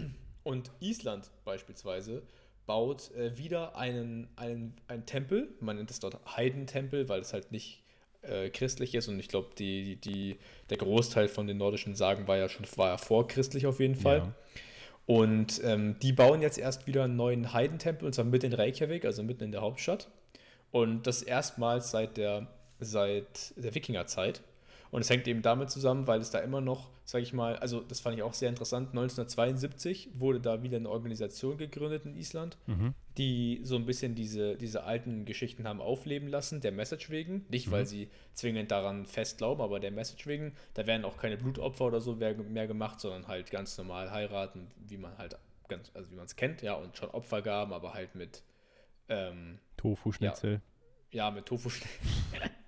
Und 0.43 0.71
Island 0.81 1.31
beispielsweise 1.45 2.23
baut 2.65 3.11
äh, 3.11 3.37
wieder 3.37 3.75
einen, 3.75 4.27
einen, 4.35 4.75
einen 4.87 5.05
Tempel. 5.05 5.49
Man 5.59 5.77
nennt 5.77 5.91
es 5.91 5.99
dort 5.99 6.19
Heidentempel, 6.35 7.09
weil 7.09 7.21
es 7.21 7.33
halt 7.33 7.51
nicht 7.51 7.83
äh, 8.21 8.49
christlich 8.49 8.95
ist. 8.95 9.07
Und 9.07 9.19
ich 9.19 9.27
glaube, 9.27 9.49
die, 9.57 9.95
die, 9.97 10.37
der 10.69 10.77
Großteil 10.77 11.27
von 11.27 11.47
den 11.47 11.57
nordischen 11.57 11.95
Sagen 11.95 12.27
war 12.27 12.37
ja 12.37 12.49
schon 12.49 12.65
war 12.75 12.89
ja 12.89 12.97
vorchristlich 12.97 13.65
auf 13.67 13.79
jeden 13.79 13.95
Fall. 13.95 14.17
Ja. 14.17 14.33
Und 15.07 15.61
ähm, 15.63 15.97
die 16.01 16.13
bauen 16.13 16.41
jetzt 16.41 16.57
erst 16.57 16.87
wieder 16.87 17.03
einen 17.03 17.15
neuen 17.15 17.53
Heidentempel, 17.53 18.05
und 18.05 18.13
zwar 18.13 18.25
mitten 18.25 18.47
in 18.47 18.53
Reykjavik, 18.53 19.03
also 19.05 19.23
mitten 19.23 19.43
in 19.43 19.51
der 19.51 19.61
Hauptstadt. 19.61 20.09
Und 20.71 21.07
das 21.07 21.21
erstmals 21.21 21.91
seit 21.91 22.17
der, 22.17 22.47
seit 22.79 23.53
der 23.57 23.75
Wikingerzeit. 23.75 24.41
Und 24.91 25.01
es 25.01 25.09
hängt 25.09 25.25
eben 25.27 25.41
damit 25.41 25.69
zusammen, 25.71 26.05
weil 26.05 26.19
es 26.19 26.31
da 26.31 26.39
immer 26.39 26.59
noch, 26.59 26.89
sage 27.05 27.23
ich 27.23 27.31
mal, 27.31 27.55
also 27.55 27.79
das 27.79 28.01
fand 28.01 28.17
ich 28.17 28.23
auch 28.23 28.33
sehr 28.33 28.49
interessant, 28.49 28.89
1972 28.89 30.09
wurde 30.15 30.41
da 30.41 30.63
wieder 30.63 30.75
eine 30.77 30.89
Organisation 30.89 31.57
gegründet 31.57 32.05
in 32.05 32.15
Island, 32.15 32.57
Mhm. 32.67 32.93
die 33.17 33.61
so 33.63 33.77
ein 33.77 33.85
bisschen 33.85 34.15
diese, 34.15 34.57
diese 34.57 34.83
alten 34.83 35.23
Geschichten 35.23 35.65
haben 35.65 35.79
aufleben 35.79 36.27
lassen, 36.27 36.59
der 36.59 36.73
Message 36.73 37.09
wegen. 37.09 37.45
Nicht, 37.49 37.71
weil 37.71 37.85
sie 37.85 38.09
zwingend 38.33 38.69
daran 38.71 39.05
fest 39.05 39.37
glauben, 39.37 39.61
aber 39.61 39.79
der 39.79 39.91
Message 39.91 40.27
wegen. 40.27 40.53
Da 40.73 40.85
werden 40.87 41.05
auch 41.05 41.17
keine 41.17 41.37
Blutopfer 41.37 41.85
oder 41.85 42.01
so 42.01 42.15
mehr 42.15 42.67
gemacht, 42.67 42.99
sondern 42.99 43.27
halt 43.27 43.49
ganz 43.49 43.77
normal 43.77 44.11
heiraten, 44.11 44.67
wie 44.87 44.97
man 44.97 45.17
halt 45.17 45.37
ganz, 45.69 45.89
also 45.93 46.11
wie 46.11 46.15
man 46.15 46.25
es 46.25 46.35
kennt, 46.35 46.61
ja, 46.61 46.73
und 46.73 46.97
schon 46.97 47.09
Opfergaben, 47.11 47.73
aber 47.73 47.93
halt 47.93 48.13
mit, 48.15 48.43
ähm, 49.07 49.57
Tofu-Schnitzel. 49.77 50.61
ja, 51.11 51.31
mit 51.31 51.45
Tofu. 51.45 51.69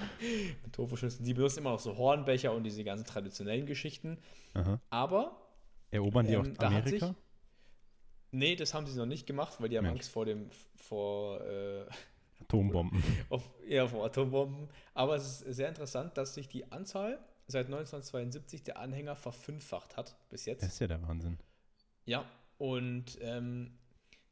mit 0.64 0.72
Tofu-Schnitzeln. 0.72 1.24
Die 1.24 1.34
benutzen 1.34 1.60
immer 1.60 1.70
noch 1.70 1.80
so 1.80 1.96
Hornbecher 1.96 2.52
und 2.52 2.64
diese 2.64 2.84
ganzen 2.84 3.04
traditionellen 3.06 3.66
Geschichten. 3.66 4.18
Aha. 4.54 4.80
Aber 4.90 5.40
Erobern 5.90 6.26
die 6.26 6.34
Ähm, 6.34 6.54
auch 6.58 6.64
Amerika? 6.64 7.06
sich- 7.08 7.14
Nee, 8.30 8.56
das 8.56 8.74
haben 8.74 8.86
sie 8.86 8.98
noch 8.98 9.06
nicht 9.06 9.26
gemacht, 9.26 9.54
weil 9.58 9.70
die 9.70 9.78
haben 9.78 9.84
Mensch. 9.84 10.00
Angst 10.00 10.10
vor 10.10 10.26
dem, 10.26 10.50
vor, 10.76 11.40
äh, 11.40 11.86
Atombomben. 12.42 13.02
auf, 13.30 13.48
ja, 13.66 13.86
vor 13.86 14.04
Atombomben. 14.04 14.68
Aber 14.94 15.16
es 15.16 15.40
ist 15.42 15.56
sehr 15.56 15.68
interessant, 15.68 16.16
dass 16.18 16.34
sich 16.34 16.46
die 16.48 16.70
Anzahl 16.70 17.18
seit 17.46 17.66
1972 17.66 18.62
der 18.62 18.78
Anhänger 18.78 19.16
verfünffacht 19.16 19.96
hat 19.96 20.14
bis 20.28 20.44
jetzt. 20.44 20.62
Das 20.62 20.74
ist 20.74 20.78
ja 20.80 20.86
der 20.88 21.00
Wahnsinn. 21.08 21.38
Ja, 22.04 22.26
und 22.58 23.16
ähm, 23.22 23.78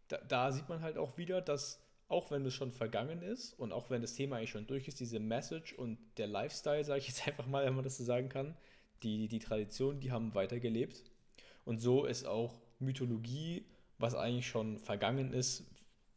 da, 0.08 0.19
da 0.28 0.52
sieht 0.52 0.69
man 0.69 0.82
halt 0.82 0.98
auch 0.98 1.16
wieder, 1.16 1.40
dass 1.40 1.80
auch 2.08 2.31
wenn 2.31 2.44
es 2.47 2.55
schon 2.55 2.70
vergangen 2.70 3.23
ist 3.23 3.53
und 3.58 3.73
auch 3.73 3.91
wenn 3.91 4.03
das 4.03 4.14
Thema 4.14 4.37
eigentlich 4.37 4.50
schon 4.50 4.67
durch 4.67 4.87
ist, 4.87 5.00
diese 5.00 5.19
Message 5.19 5.73
und 5.73 5.98
der 6.19 6.27
Lifestyle, 6.27 6.84
sage 6.84 7.01
ich 7.01 7.08
jetzt 7.08 7.27
einfach 7.27 7.46
mal, 7.46 7.65
wenn 7.65 7.75
man 7.75 7.84
das 7.84 7.98
so 7.98 8.05
sagen 8.05 8.29
kann, 8.29 8.56
die, 9.03 9.29
die 9.29 9.39
Tradition, 9.39 10.01
die 10.01 10.13
haben 10.13 10.34
weitergelebt. 10.34 11.03
Und 11.65 11.81
so 11.81 12.05
ist 12.05 12.27
auch 12.27 12.55
Mythologie, 12.79 13.65
was 13.98 14.15
eigentlich 14.15 14.46
schon 14.46 14.79
vergangen 14.79 15.32
ist, 15.32 15.65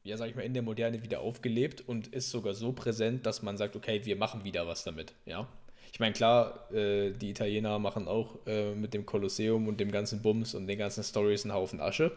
ja, 0.03 0.15
sag 0.15 0.29
ich 0.29 0.35
mal, 0.35 0.43
in 0.43 0.53
der 0.53 0.63
Moderne 0.63 1.03
wieder 1.03 1.21
aufgelebt 1.21 1.81
und 1.81 2.07
ist 2.07 2.29
sogar 2.29 2.53
so 2.53 2.71
präsent, 2.71 3.25
dass 3.25 3.41
man 3.41 3.57
sagt, 3.57 3.75
okay, 3.75 4.05
wir 4.05 4.15
machen 4.15 4.43
wieder 4.43 4.67
was 4.67 4.83
damit, 4.83 5.13
ja. 5.25 5.47
Ich 5.91 5.99
meine, 5.99 6.13
klar, 6.13 6.71
äh, 6.71 7.11
die 7.11 7.31
Italiener 7.31 7.79
machen 7.79 8.07
auch 8.07 8.45
äh, 8.45 8.75
mit 8.75 8.93
dem 8.93 9.05
Kolosseum 9.05 9.67
und 9.67 9.79
dem 9.79 9.91
ganzen 9.91 10.21
Bums 10.21 10.53
und 10.53 10.67
den 10.67 10.77
ganzen 10.77 11.03
Stories 11.03 11.45
einen 11.45 11.53
Haufen 11.53 11.81
Asche. 11.81 12.11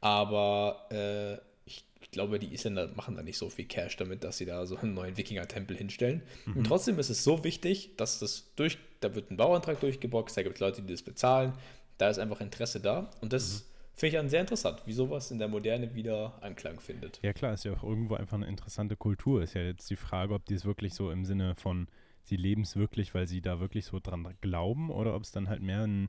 Aber 0.00 0.86
äh, 0.90 1.38
ich, 1.64 1.84
ich 2.00 2.10
glaube, 2.10 2.38
die 2.38 2.52
Isländer 2.52 2.88
machen 2.94 3.16
da 3.16 3.22
nicht 3.22 3.38
so 3.38 3.50
viel 3.50 3.66
Cash 3.66 3.96
damit, 3.96 4.24
dass 4.24 4.38
sie 4.38 4.46
da 4.46 4.66
so 4.66 4.76
einen 4.76 4.94
neuen 4.94 5.16
Wikinger-Tempel 5.16 5.76
hinstellen. 5.76 6.22
Und 6.54 6.66
trotzdem 6.66 6.98
ist 6.98 7.10
es 7.10 7.24
so 7.24 7.44
wichtig, 7.44 7.96
dass 7.96 8.18
das 8.18 8.52
durch, 8.56 8.78
da 9.00 9.14
wird 9.14 9.30
ein 9.30 9.36
Bauantrag 9.36 9.80
durchgeboxt, 9.80 10.36
da 10.36 10.42
gibt 10.42 10.56
es 10.56 10.60
Leute, 10.60 10.82
die 10.82 10.92
das 10.92 11.02
bezahlen, 11.02 11.54
da 11.98 12.08
ist 12.08 12.18
einfach 12.18 12.40
Interesse 12.40 12.80
da. 12.80 13.10
Und 13.20 13.32
das 13.32 13.66
finde 13.94 14.08
ich 14.08 14.20
dann 14.20 14.28
sehr 14.28 14.40
interessant, 14.40 14.82
wie 14.86 14.92
sowas 14.92 15.30
in 15.30 15.38
der 15.38 15.48
Moderne 15.48 15.94
wieder 15.94 16.42
Anklang 16.42 16.80
findet. 16.80 17.20
Ja 17.22 17.32
klar, 17.32 17.54
ist 17.54 17.64
ja 17.64 17.72
auch 17.72 17.84
irgendwo 17.84 18.14
einfach 18.14 18.36
eine 18.36 18.46
interessante 18.46 18.96
Kultur. 18.96 19.42
Ist 19.42 19.54
ja 19.54 19.62
jetzt 19.62 19.88
die 19.90 19.96
Frage, 19.96 20.34
ob 20.34 20.44
die 20.46 20.54
es 20.54 20.64
wirklich 20.64 20.94
so 20.94 21.10
im 21.10 21.24
Sinne 21.24 21.54
von, 21.54 21.88
sie 22.22 22.36
leben 22.36 22.62
es 22.62 22.76
wirklich, 22.76 23.14
weil 23.14 23.26
sie 23.26 23.40
da 23.40 23.60
wirklich 23.60 23.86
so 23.86 24.00
dran 24.00 24.34
glauben 24.40 24.90
oder 24.90 25.14
ob 25.14 25.22
es 25.22 25.30
dann 25.30 25.48
halt 25.48 25.62
mehr 25.62 25.86
ein, 25.86 26.08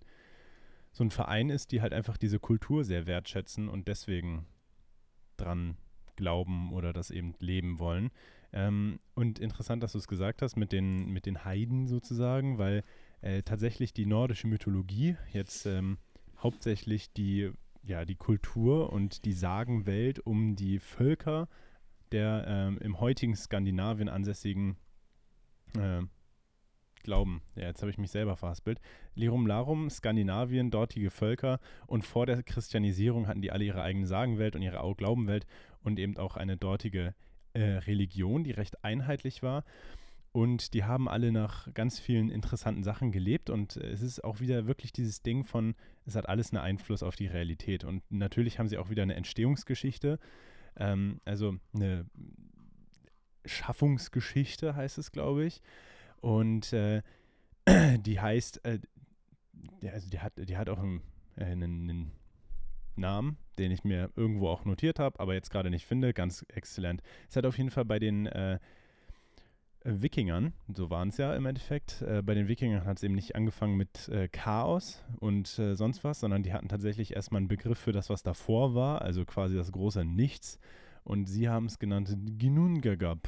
so 0.92 1.04
ein 1.04 1.12
Verein 1.12 1.50
ist, 1.50 1.72
die 1.72 1.82
halt 1.82 1.94
einfach 1.94 2.18
diese 2.18 2.40
Kultur 2.40 2.84
sehr 2.84 3.06
wertschätzen 3.06 3.70
und 3.70 3.88
deswegen 3.88 4.46
dran 5.46 5.78
glauben 6.16 6.72
oder 6.74 6.94
das 6.94 7.12
eben 7.12 7.36
leben 7.40 7.80
wollen. 7.80 8.12
Ähm, 8.54 9.00
und 9.16 9.40
interessant, 9.40 9.84
dass 9.84 9.92
du 9.92 9.98
es 9.98 10.08
gesagt 10.08 10.42
hast 10.42 10.56
mit 10.56 10.72
den, 10.72 11.10
mit 11.12 11.26
den 11.26 11.44
Heiden 11.44 11.88
sozusagen, 11.88 12.58
weil 12.58 12.84
äh, 13.22 13.44
tatsächlich 13.44 13.94
die 13.94 14.06
nordische 14.06 14.48
Mythologie 14.48 15.18
jetzt 15.34 15.66
ähm, 15.66 15.98
hauptsächlich 16.38 17.12
die, 17.12 17.52
ja, 17.84 18.06
die 18.06 18.16
Kultur 18.16 18.94
und 18.94 19.26
die 19.26 19.34
Sagenwelt 19.34 20.20
um 20.20 20.56
die 20.56 20.80
Völker 20.80 21.48
der 22.12 22.46
ähm, 22.48 22.78
im 22.80 23.00
heutigen 23.00 23.36
Skandinavien 23.36 24.10
ansässigen 24.10 24.78
äh, 25.76 26.02
glauben. 27.06 27.42
Ja, 27.56 27.68
jetzt 27.68 27.82
habe 27.82 27.90
ich 27.90 27.98
mich 27.98 28.12
selber 28.12 28.36
verhaspelt. 28.36 28.82
Lirum 29.16 29.48
Larum, 29.48 29.90
Skandinavien, 29.90 30.72
dortige 30.72 31.10
Völker 31.10 31.60
und 31.88 32.04
vor 32.04 32.26
der 32.26 32.44
Christianisierung 32.44 33.28
hatten 33.28 33.42
die 33.42 33.52
alle 33.52 33.64
ihre 33.64 33.82
eigene 33.82 34.08
Sagenwelt 34.08 34.56
und 34.56 34.62
ihre 34.62 34.94
Glaubenwelt 34.96 35.46
und 35.84 36.00
eben 36.00 36.18
auch 36.18 36.36
eine 36.36 36.58
dortige 36.58 37.16
äh, 37.54 37.62
Religion, 37.62 38.44
die 38.44 38.52
recht 38.52 38.84
einheitlich 38.84 39.42
war. 39.42 39.64
Und 40.36 40.74
die 40.74 40.84
haben 40.84 41.08
alle 41.08 41.32
nach 41.32 41.74
ganz 41.74 41.98
vielen 41.98 42.30
interessanten 42.30 42.84
Sachen 42.84 43.14
gelebt. 43.14 43.50
Und 43.50 43.78
es 43.78 44.02
ist 44.02 44.22
auch 44.22 44.42
wieder 44.42 44.68
wirklich 44.68 44.92
dieses 44.92 45.22
Ding 45.22 45.46
von, 45.46 45.76
es 46.06 46.18
hat 46.18 46.28
alles 46.28 46.52
einen 46.52 46.62
Einfluss 46.62 47.04
auf 47.04 47.16
die 47.16 47.28
Realität. 47.28 47.86
Und 47.86 48.04
natürlich 48.10 48.60
haben 48.60 48.68
sie 48.68 48.78
auch 48.78 48.90
wieder 48.90 49.04
eine 49.04 49.16
Entstehungsgeschichte. 49.16 50.20
Ähm, 50.76 51.22
also 51.24 51.56
eine 51.74 52.06
Schaffungsgeschichte 53.46 54.76
heißt 54.76 54.98
es, 54.98 55.14
glaube 55.14 55.46
ich. 55.46 55.62
Und 56.26 56.74
äh, 56.74 57.04
die 58.00 58.20
heißt, 58.20 58.66
äh, 58.66 58.80
die, 59.84 59.90
also 59.92 60.10
die 60.10 60.20
hat, 60.20 60.34
die 60.36 60.58
hat 60.58 60.70
auch 60.70 60.80
einen, 60.80 61.04
äh, 61.36 61.46
einen, 61.46 61.88
einen 61.88 62.12
Namen, 62.96 63.38
den 63.60 63.70
ich 63.70 63.84
mir 63.84 64.10
irgendwo 64.16 64.50
auch 64.50 64.66
notiert 64.66 64.98
habe, 64.98 65.20
aber 65.20 65.36
jetzt 65.36 65.52
gerade 65.52 65.70
nicht 65.70 65.86
finde. 65.86 66.16
Ganz 66.16 66.44
exzellent. 66.50 67.04
Es 67.30 67.36
hat 67.36 67.46
auf 67.46 67.60
jeden 67.60 67.70
Fall 67.70 67.86
bei 67.86 68.00
den 68.00 68.26
äh, 68.26 68.58
Wikingern, 69.84 70.54
so 70.74 70.90
waren 70.90 71.10
es 71.10 71.18
ja 71.18 71.36
im 71.36 71.46
Endeffekt, 71.46 72.02
äh, 72.02 72.24
bei 72.24 72.34
den 72.34 72.48
Wikingern 72.48 72.86
hat 72.86 72.98
es 72.98 73.04
eben 73.04 73.14
nicht 73.14 73.36
angefangen 73.36 73.78
mit 73.78 74.10
Chaos 74.32 75.04
und 75.20 75.46
sonst 75.48 76.04
was, 76.04 76.22
sondern 76.22 76.42
die 76.42 76.54
hatten 76.54 76.70
tatsächlich 76.70 77.16
erstmal 77.16 77.38
einen 77.38 77.48
Begriff 77.48 77.78
für 77.78 77.92
das, 77.92 78.10
was 78.10 78.24
davor 78.24 78.74
war, 78.74 79.04
also 79.04 79.26
quasi 79.26 79.56
das 79.56 79.72
große 79.72 80.04
Nichts. 80.04 80.58
Und 81.04 81.28
sie 81.28 81.50
haben 81.50 81.68
es 81.68 81.78
genannt 81.78 82.18
Ginungagap. 82.40 83.28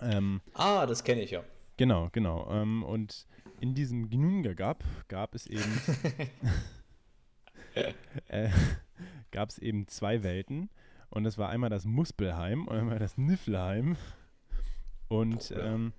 Ähm, 0.00 0.40
ah, 0.54 0.86
das 0.86 1.04
kenne 1.04 1.20
ich 1.20 1.32
ja. 1.32 1.44
Genau, 1.78 2.08
genau. 2.10 2.50
Ähm, 2.50 2.82
und 2.82 3.26
in 3.60 3.74
diesem 3.74 4.10
Ginungagap 4.10 4.84
gab 5.06 5.34
es 5.34 5.46
eben 5.46 5.80
äh, 8.28 8.50
gab 9.30 9.48
es 9.48 9.58
eben 9.58 9.86
zwei 9.86 10.22
Welten. 10.24 10.70
Und 11.08 11.24
das 11.24 11.38
war 11.38 11.48
einmal 11.48 11.70
das 11.70 11.86
Muspelheim 11.86 12.66
und 12.66 12.76
einmal 12.76 12.98
das 12.98 13.16
Niflheim. 13.16 13.96
Und 15.06 15.54
ähm, 15.56 15.92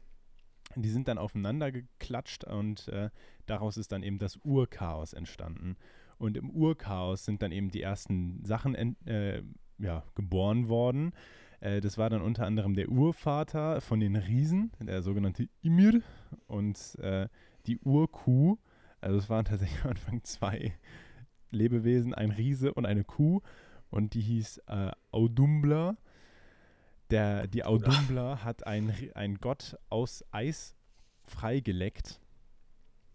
die 0.76 0.90
sind 0.90 1.08
dann 1.08 1.18
aufeinander 1.18 1.72
geklatscht 1.72 2.44
und 2.44 2.90
äh, 2.90 3.10
daraus 3.46 3.78
ist 3.78 3.92
dann 3.94 4.04
eben 4.04 4.20
das 4.20 4.38
Urchaos 4.44 5.14
entstanden. 5.14 5.78
Und 6.18 6.36
im 6.36 6.50
Urchaos 6.50 7.24
sind 7.24 7.42
dann 7.42 7.54
eben 7.54 7.72
die 7.72 7.82
ersten 7.82 8.44
Sachen 8.44 8.76
äh, 9.06 9.42
ja, 9.78 10.04
geboren 10.14 10.68
worden. 10.68 11.14
Äh, 11.60 11.82
das 11.82 11.98
war 11.98 12.10
dann 12.10 12.22
unter 12.22 12.46
anderem 12.46 12.74
der 12.74 12.90
Urvater 12.90 13.82
von 13.82 14.00
den 14.00 14.16
Riesen, 14.16 14.72
der 14.80 15.02
sogenannte 15.02 15.48
Ymir, 15.64 16.02
und 16.48 16.96
äh, 17.00 17.28
die 17.66 17.80
Urkuh. 17.80 18.58
Also 19.02 19.18
es 19.18 19.30
waren 19.30 19.46
tatsächlich 19.46 19.80
am 19.84 19.92
Anfang 19.92 20.24
zwei 20.24 20.74
Lebewesen, 21.52 22.14
ein 22.14 22.32
Riese 22.32 22.74
und 22.74 22.86
eine 22.86 23.04
Kuh. 23.04 23.42
Und 23.90 24.14
die 24.14 24.22
hieß 24.22 24.60
äh, 24.68 24.92
Audumbla. 25.12 25.98
Der, 27.10 27.48
die 27.48 27.64
Audumbla 27.64 28.44
hat 28.44 28.68
einen 28.68 29.40
Gott 29.40 29.76
aus 29.90 30.24
Eis 30.32 30.76
freigeleckt. 31.24 32.22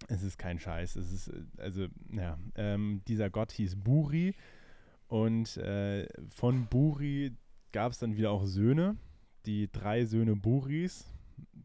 Es 0.08 0.22
ist 0.22 0.36
kein 0.36 0.58
Scheiß. 0.58 0.96
Es 0.96 1.12
ist, 1.12 1.32
also, 1.58 1.86
ja, 2.10 2.36
ähm, 2.56 3.02
dieser 3.06 3.30
Gott 3.30 3.52
hieß 3.52 3.76
Buri. 3.76 4.34
Und 5.06 5.56
äh, 5.58 6.08
von 6.30 6.66
Buri 6.66 7.36
gab 7.74 7.90
es 7.90 7.98
dann 7.98 8.16
wieder 8.16 8.30
auch 8.30 8.46
Söhne. 8.46 8.96
Die 9.46 9.70
drei 9.70 10.04
Söhne 10.04 10.36
Buris. 10.36 11.10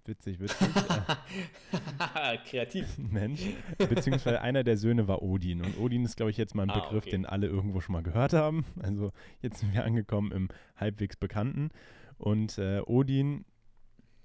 Witzig, 0.06 0.40
witzig. 0.40 0.68
Kreativ. 2.50 2.98
Mensch. 3.12 3.42
Beziehungsweise 3.78 4.42
einer 4.42 4.64
der 4.64 4.76
Söhne 4.76 5.08
war 5.08 5.22
Odin. 5.22 5.62
Und 5.62 5.78
Odin 5.78 6.04
ist, 6.04 6.18
glaube 6.18 6.32
ich, 6.32 6.38
jetzt 6.38 6.56
mal 6.56 6.64
ein 6.64 6.72
ah, 6.72 6.80
Begriff, 6.80 7.04
okay. 7.04 7.12
den 7.12 7.28
alle 7.28 7.46
irgendwo 7.46 7.80
schon 7.80 7.94
mal 7.94 8.02
gehört 8.02 8.34
haben. 8.34 8.66
Also 8.82 9.12
jetzt 9.44 9.60
sind 9.60 9.72
wir 9.72 9.86
angekommen 9.86 10.32
im 10.32 10.50
halbwegs 10.76 11.16
Bekannten. 11.16 11.70
Und 12.18 12.58
äh, 12.58 12.82
Odin 12.88 13.46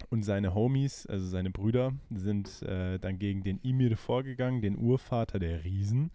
und 0.09 0.23
seine 0.23 0.55
Homies, 0.55 1.07
also 1.07 1.27
seine 1.27 1.51
Brüder, 1.51 1.93
sind 2.11 2.63
äh, 2.63 2.99
dann 2.99 3.19
gegen 3.19 3.43
den 3.43 3.61
Ymir 3.63 3.99
vorgegangen, 3.99 4.63
den 4.63 4.79
Urvater 4.79 5.39
der 5.39 5.65
Riesen, 5.65 6.11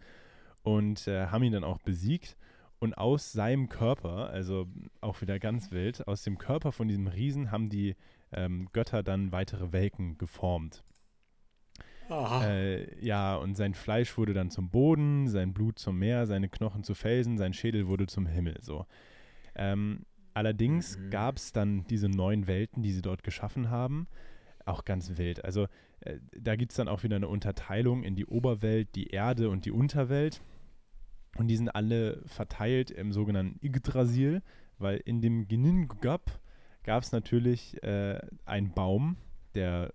und 0.63 1.07
äh, 1.07 1.27
haben 1.27 1.43
ihn 1.43 1.53
dann 1.53 1.63
auch 1.63 1.79
besiegt. 1.79 2.38
Und 2.79 2.98
aus 2.98 3.33
seinem 3.33 3.67
Körper, 3.67 4.29
also 4.29 4.67
auch 5.01 5.21
wieder 5.21 5.38
ganz 5.38 5.71
wild, 5.71 6.07
aus 6.07 6.24
dem 6.24 6.38
Körper 6.38 6.71
von 6.71 6.88
diesem 6.88 7.07
Riesen 7.07 7.51
haben 7.51 7.69
die 7.69 7.95
ähm, 8.31 8.69
Götter 8.71 9.03
dann 9.03 9.31
weitere 9.31 9.74
Welken 9.74 10.17
geformt. 10.17 10.83
Äh, 12.43 13.05
ja, 13.05 13.36
und 13.36 13.55
sein 13.55 13.74
Fleisch 13.74 14.17
wurde 14.17 14.33
dann 14.33 14.50
zum 14.50 14.69
Boden, 14.69 15.27
sein 15.27 15.53
Blut 15.53 15.77
zum 15.77 16.00
Meer, 16.00 16.25
seine 16.25 16.50
Knochen 16.50 16.83
zu 16.83 16.95
Felsen, 16.95 17.38
sein 17.38 17.53
Schädel 17.53 17.88
wurde 17.88 18.07
zum 18.07 18.25
Himmel. 18.25 18.57
So. 18.62 18.86
Ähm, 19.55 20.05
allerdings 20.33 20.98
mhm. 20.98 21.09
gab 21.12 21.38
es 21.38 21.51
dann 21.51 21.86
diese 21.88 22.09
neuen 22.09 22.48
Welten, 22.48 22.81
die 22.81 22.91
sie 22.91 23.01
dort 23.01 23.24
geschaffen 23.24 23.69
haben. 23.69 24.07
Auch 24.65 24.86
ganz 24.86 25.17
wild. 25.17 25.45
Also 25.45 25.67
äh, 26.01 26.17
da 26.31 26.55
gibt 26.55 26.71
es 26.71 26.77
dann 26.77 26.88
auch 26.88 27.03
wieder 27.03 27.15
eine 27.15 27.27
Unterteilung 27.27 28.03
in 28.03 28.15
die 28.15 28.25
Oberwelt, 28.25 28.95
die 28.95 29.07
Erde 29.07 29.50
und 29.50 29.65
die 29.65 29.71
Unterwelt. 29.71 30.41
Und 31.38 31.48
die 31.48 31.55
sind 31.55 31.69
alle 31.69 32.21
verteilt 32.25 32.91
im 32.91 33.12
sogenannten 33.12 33.65
Yggdrasil, 33.65 34.41
weil 34.77 34.98
in 34.98 35.21
dem 35.21 35.48
Geningab 35.48 36.39
gab 36.83 37.03
es 37.03 37.12
natürlich 37.12 37.81
äh, 37.83 38.19
einen 38.45 38.74
Baum, 38.74 39.17
der 39.55 39.93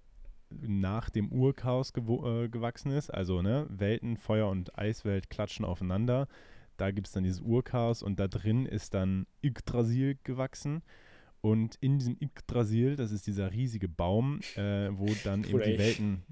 nach 0.60 1.10
dem 1.10 1.32
Urchaos 1.32 1.92
äh, 1.96 2.48
gewachsen 2.48 2.92
ist. 2.92 3.10
Also 3.10 3.42
ne, 3.42 3.66
Welten, 3.68 4.16
Feuer 4.16 4.48
und 4.48 4.78
Eiswelt 4.78 5.30
klatschen 5.30 5.64
aufeinander. 5.64 6.28
Da 6.76 6.90
gibt 6.90 7.06
es 7.06 7.12
dann 7.12 7.24
dieses 7.24 7.40
Urchaos 7.40 8.02
und 8.02 8.18
da 8.18 8.28
drin 8.28 8.66
ist 8.66 8.94
dann 8.94 9.26
Yggdrasil 9.42 10.18
gewachsen. 10.22 10.82
Und 11.40 11.76
in 11.80 11.98
diesem 11.98 12.16
Yggdrasil, 12.20 12.96
das 12.96 13.12
ist 13.12 13.26
dieser 13.26 13.52
riesige 13.52 13.88
Baum, 13.88 14.40
äh, 14.56 14.88
wo 14.92 15.06
dann 15.24 15.44
eben 15.44 15.60
die 15.60 15.78
Welten 15.78 16.22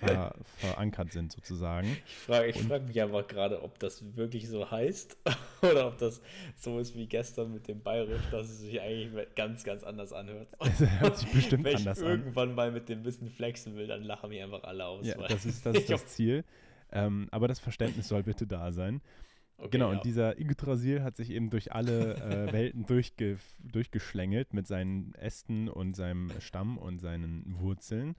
ver 0.00 0.34
verankert 0.56 1.12
sind, 1.12 1.32
sozusagen. 1.32 1.96
Ich 2.06 2.16
frage 2.16 2.52
frag 2.54 2.86
mich 2.86 3.00
aber 3.02 3.22
gerade, 3.22 3.62
ob 3.62 3.78
das 3.78 4.16
wirklich 4.16 4.48
so 4.48 4.70
heißt 4.70 5.16
oder 5.62 5.88
ob 5.88 5.98
das 5.98 6.20
so 6.56 6.78
ist 6.78 6.96
wie 6.96 7.06
gestern 7.06 7.52
mit 7.52 7.68
dem 7.68 7.82
Bayerisch, 7.82 8.22
dass 8.30 8.48
es 8.48 8.60
sich 8.60 8.80
eigentlich 8.80 9.34
ganz, 9.34 9.64
ganz 9.64 9.82
anders 9.84 10.12
anhört. 10.12 10.48
Es 10.60 10.80
hört 11.00 11.18
sich 11.18 11.30
bestimmt 11.30 11.64
Wenn 11.64 11.76
anders 11.76 11.98
an. 11.98 12.04
Wenn 12.04 12.12
ich 12.12 12.18
irgendwann 12.20 12.54
mal 12.54 12.72
mit 12.72 12.88
dem 12.88 13.04
Wissen 13.04 13.28
flexen 13.28 13.76
will, 13.76 13.86
dann 13.86 14.02
lachen 14.02 14.30
mich 14.30 14.42
einfach 14.42 14.64
alle 14.64 14.86
aus. 14.86 15.06
Ja, 15.06 15.16
das 15.28 15.44
ist 15.44 15.64
das, 15.66 15.76
ist 15.76 15.90
das 15.90 16.06
Ziel. 16.06 16.44
Ähm, 16.90 17.28
aber 17.30 17.48
das 17.48 17.58
Verständnis 17.58 18.08
soll 18.08 18.22
bitte 18.22 18.46
da 18.46 18.72
sein. 18.72 19.00
Okay, 19.62 19.70
genau, 19.70 19.90
ja. 19.90 19.96
und 19.96 20.04
dieser 20.04 20.38
Yggdrasil 20.40 21.02
hat 21.02 21.16
sich 21.16 21.30
eben 21.30 21.48
durch 21.48 21.72
alle 21.72 22.16
äh, 22.16 22.52
Welten 22.52 22.84
durchge 22.84 23.38
durchgeschlängelt 23.60 24.52
mit 24.52 24.66
seinen 24.66 25.14
Ästen 25.14 25.68
und 25.68 25.94
seinem 25.94 26.32
Stamm 26.40 26.78
und 26.78 26.98
seinen 26.98 27.44
Wurzeln. 27.60 28.16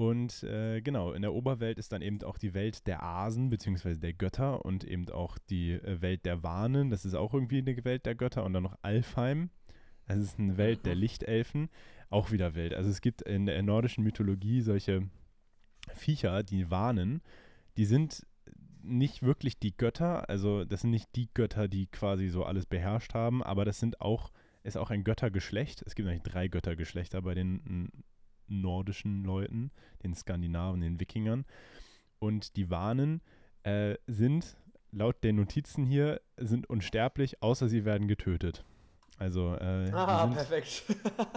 Und 0.00 0.44
äh, 0.44 0.80
genau, 0.80 1.12
in 1.12 1.20
der 1.20 1.34
Oberwelt 1.34 1.78
ist 1.78 1.92
dann 1.92 2.00
eben 2.00 2.22
auch 2.22 2.38
die 2.38 2.54
Welt 2.54 2.86
der 2.86 3.02
Asen 3.02 3.50
bzw. 3.50 3.96
der 3.96 4.14
Götter 4.14 4.64
und 4.64 4.82
eben 4.82 5.10
auch 5.10 5.36
die 5.50 5.72
äh, 5.72 6.00
Welt 6.00 6.24
der 6.24 6.42
Warnen. 6.42 6.88
Das 6.88 7.04
ist 7.04 7.12
auch 7.12 7.34
irgendwie 7.34 7.58
eine 7.58 7.84
Welt 7.84 8.06
der 8.06 8.14
Götter. 8.14 8.44
Und 8.44 8.54
dann 8.54 8.62
noch 8.62 8.78
Alfheim. 8.80 9.50
Das 10.06 10.16
ist 10.16 10.38
eine 10.38 10.56
Welt 10.56 10.86
der 10.86 10.94
Lichtelfen. 10.94 11.68
Auch 12.08 12.30
wieder 12.30 12.54
Welt. 12.54 12.72
Also 12.72 12.88
es 12.88 13.02
gibt 13.02 13.20
in 13.20 13.44
der 13.44 13.62
nordischen 13.62 14.02
Mythologie 14.02 14.62
solche 14.62 15.06
Viecher, 15.92 16.44
die 16.44 16.70
warnen. 16.70 17.20
Die 17.76 17.84
sind 17.84 18.26
nicht 18.82 19.22
wirklich 19.22 19.58
die 19.58 19.76
Götter. 19.76 20.30
Also 20.30 20.64
das 20.64 20.80
sind 20.80 20.92
nicht 20.92 21.14
die 21.14 21.28
Götter, 21.34 21.68
die 21.68 21.88
quasi 21.88 22.28
so 22.28 22.44
alles 22.44 22.64
beherrscht 22.64 23.12
haben. 23.12 23.42
Aber 23.42 23.66
das 23.66 23.78
sind 23.78 24.00
auch, 24.00 24.32
ist 24.62 24.78
auch 24.78 24.88
ein 24.88 25.04
Göttergeschlecht. 25.04 25.82
Es 25.82 25.94
gibt 25.94 26.08
eigentlich 26.08 26.22
drei 26.22 26.48
Göttergeschlechter 26.48 27.20
bei 27.20 27.34
den 27.34 27.90
nordischen 28.50 29.24
Leuten, 29.24 29.70
den 30.02 30.14
Skandinaven, 30.14 30.80
den 30.80 31.00
Wikingern. 31.00 31.44
Und 32.18 32.56
die 32.56 32.70
Warnen 32.70 33.22
äh, 33.62 33.96
sind, 34.06 34.56
laut 34.92 35.22
den 35.24 35.36
Notizen 35.36 35.86
hier, 35.86 36.20
sind 36.36 36.68
unsterblich, 36.68 37.42
außer 37.42 37.68
sie 37.68 37.84
werden 37.84 38.08
getötet. 38.08 38.64
Also, 39.18 39.54
äh, 39.54 39.90
ah, 39.92 40.26
sind, 40.26 40.34
perfekt. 40.34 40.84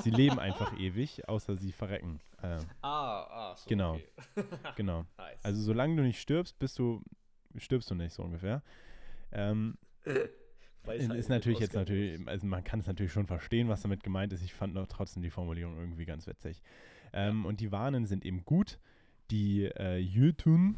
sie 0.04 0.10
leben 0.10 0.40
einfach 0.40 0.80
ewig, 0.80 1.28
außer 1.28 1.58
sie 1.58 1.74
verrecken. 1.74 2.22
Äh, 2.42 2.58
ah, 2.82 3.24
ah, 3.24 3.56
so, 3.58 3.68
genau. 3.68 4.00
Okay. 4.36 4.48
genau. 4.78 5.06
Nice. 5.18 5.40
Also, 5.44 5.62
solange 5.62 5.98
du 5.98 6.04
nicht 6.04 6.22
stirbst, 6.22 6.58
bist 6.60 6.80
du, 6.80 7.04
stirbst 7.58 7.92
du 7.92 7.96
nicht, 7.96 8.14
so 8.14 8.24
ungefähr. 8.24 8.64
Ähm, 9.34 9.78
ist 10.06 11.10
halt 11.10 11.30
natürlich 11.30 11.60
jetzt 11.60 11.74
natürlich, 11.74 12.26
also 12.28 12.48
man 12.48 12.64
kann 12.64 12.80
es 12.80 12.88
natürlich 12.88 13.12
schon 13.12 13.28
verstehen, 13.28 13.68
was 13.68 13.82
damit 13.82 14.04
gemeint 14.04 14.32
ist. 14.32 14.44
Ich 14.44 14.54
fand 14.54 14.74
noch 14.74 14.88
trotzdem 14.88 15.22
die 15.22 15.30
Formulierung 15.30 15.78
irgendwie 15.78 16.06
ganz 16.06 16.26
witzig. 16.28 16.62
Ähm, 17.14 17.46
und 17.46 17.60
die 17.60 17.72
Warnen 17.72 18.06
sind 18.06 18.26
eben 18.26 18.44
gut. 18.44 18.80
Die 19.32 19.66
äh, 19.66 19.98
Jötun 19.98 20.76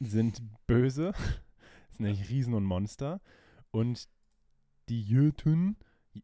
sind 0.00 0.42
böse. 0.66 1.12
das 1.88 1.96
sind 1.96 2.06
nämlich 2.06 2.28
Riesen 2.30 2.54
und 2.54 2.64
Monster. 2.64 3.20
Und 3.70 4.08
die 4.88 5.02
Jötun, 5.02 5.76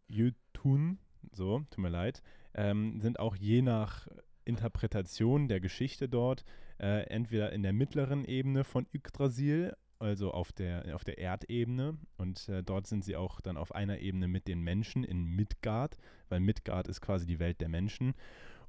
Jötun, 0.08 0.98
so, 1.32 1.60
tut 1.70 1.78
mir 1.78 1.88
leid, 1.88 2.22
ähm, 2.54 3.00
sind 3.00 3.18
auch 3.18 3.36
je 3.36 3.62
nach 3.62 4.06
Interpretation 4.44 5.48
der 5.48 5.60
Geschichte 5.60 6.08
dort 6.08 6.44
äh, 6.78 7.06
entweder 7.08 7.52
in 7.52 7.62
der 7.62 7.72
mittleren 7.72 8.24
Ebene 8.24 8.64
von 8.64 8.86
Yggdrasil, 8.92 9.74
also 9.98 10.32
auf 10.32 10.50
der, 10.52 10.94
auf 10.94 11.04
der 11.04 11.18
Erdebene. 11.18 11.98
Und 12.16 12.48
äh, 12.48 12.62
dort 12.62 12.86
sind 12.86 13.04
sie 13.04 13.16
auch 13.16 13.40
dann 13.40 13.56
auf 13.56 13.74
einer 13.74 13.98
Ebene 13.98 14.28
mit 14.28 14.48
den 14.48 14.60
Menschen 14.62 15.04
in 15.04 15.24
Midgard, 15.24 15.98
weil 16.28 16.40
Midgard 16.40 16.88
ist 16.88 17.00
quasi 17.00 17.26
die 17.26 17.38
Welt 17.38 17.60
der 17.60 17.68
Menschen. 17.68 18.14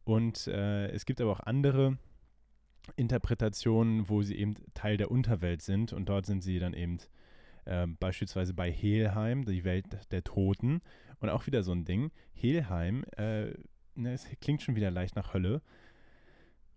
Und 0.04 0.48
äh, 0.48 0.88
es 0.88 1.06
gibt 1.06 1.22
aber 1.22 1.32
auch 1.32 1.40
andere 1.42 1.98
Interpretationen, 2.96 4.10
wo 4.10 4.22
sie 4.22 4.36
eben 4.36 4.56
Teil 4.74 4.98
der 4.98 5.12
Unterwelt 5.12 5.62
sind. 5.62 5.94
Und 5.94 6.10
dort 6.10 6.26
sind 6.26 6.42
sie 6.42 6.60
dann 6.60 6.74
eben 6.74 6.98
äh, 7.66 7.88
beispielsweise 7.88 8.54
bei 8.54 8.72
Helheim, 8.72 9.46
die 9.46 9.64
Welt 9.64 9.86
der 10.12 10.24
Toten. 10.24 10.82
Und 11.20 11.30
auch 11.30 11.46
wieder 11.46 11.64
so 11.64 11.72
ein 11.72 11.86
Ding. 11.86 12.12
Helheim, 12.34 13.04
äh, 13.18 13.52
ne, 13.96 14.14
es 14.14 14.28
klingt 14.42 14.62
schon 14.62 14.76
wieder 14.76 14.92
leicht 14.92 15.16
nach 15.16 15.34
Hölle. 15.34 15.62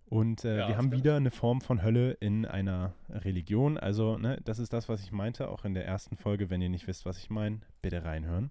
Und 0.06 0.44
äh, 0.44 0.58
Ja, 0.58 0.68
wir 0.68 0.76
haben 0.76 0.92
wieder 0.92 1.16
eine 1.16 1.30
Form 1.30 1.62
von 1.62 1.82
Hölle 1.82 2.12
in 2.20 2.44
einer 2.44 2.94
Religion. 3.08 3.78
Also, 3.78 4.18
ne, 4.18 4.38
das 4.44 4.58
ist 4.58 4.72
das, 4.72 4.88
was 4.88 5.02
ich 5.02 5.12
meinte, 5.12 5.48
auch 5.48 5.64
in 5.64 5.72
der 5.72 5.86
ersten 5.86 6.16
Folge. 6.16 6.50
Wenn 6.50 6.60
ihr 6.60 6.68
nicht 6.68 6.86
wisst, 6.86 7.06
was 7.06 7.18
ich 7.18 7.30
meine, 7.30 7.60
bitte 7.80 8.04
reinhören. 8.04 8.50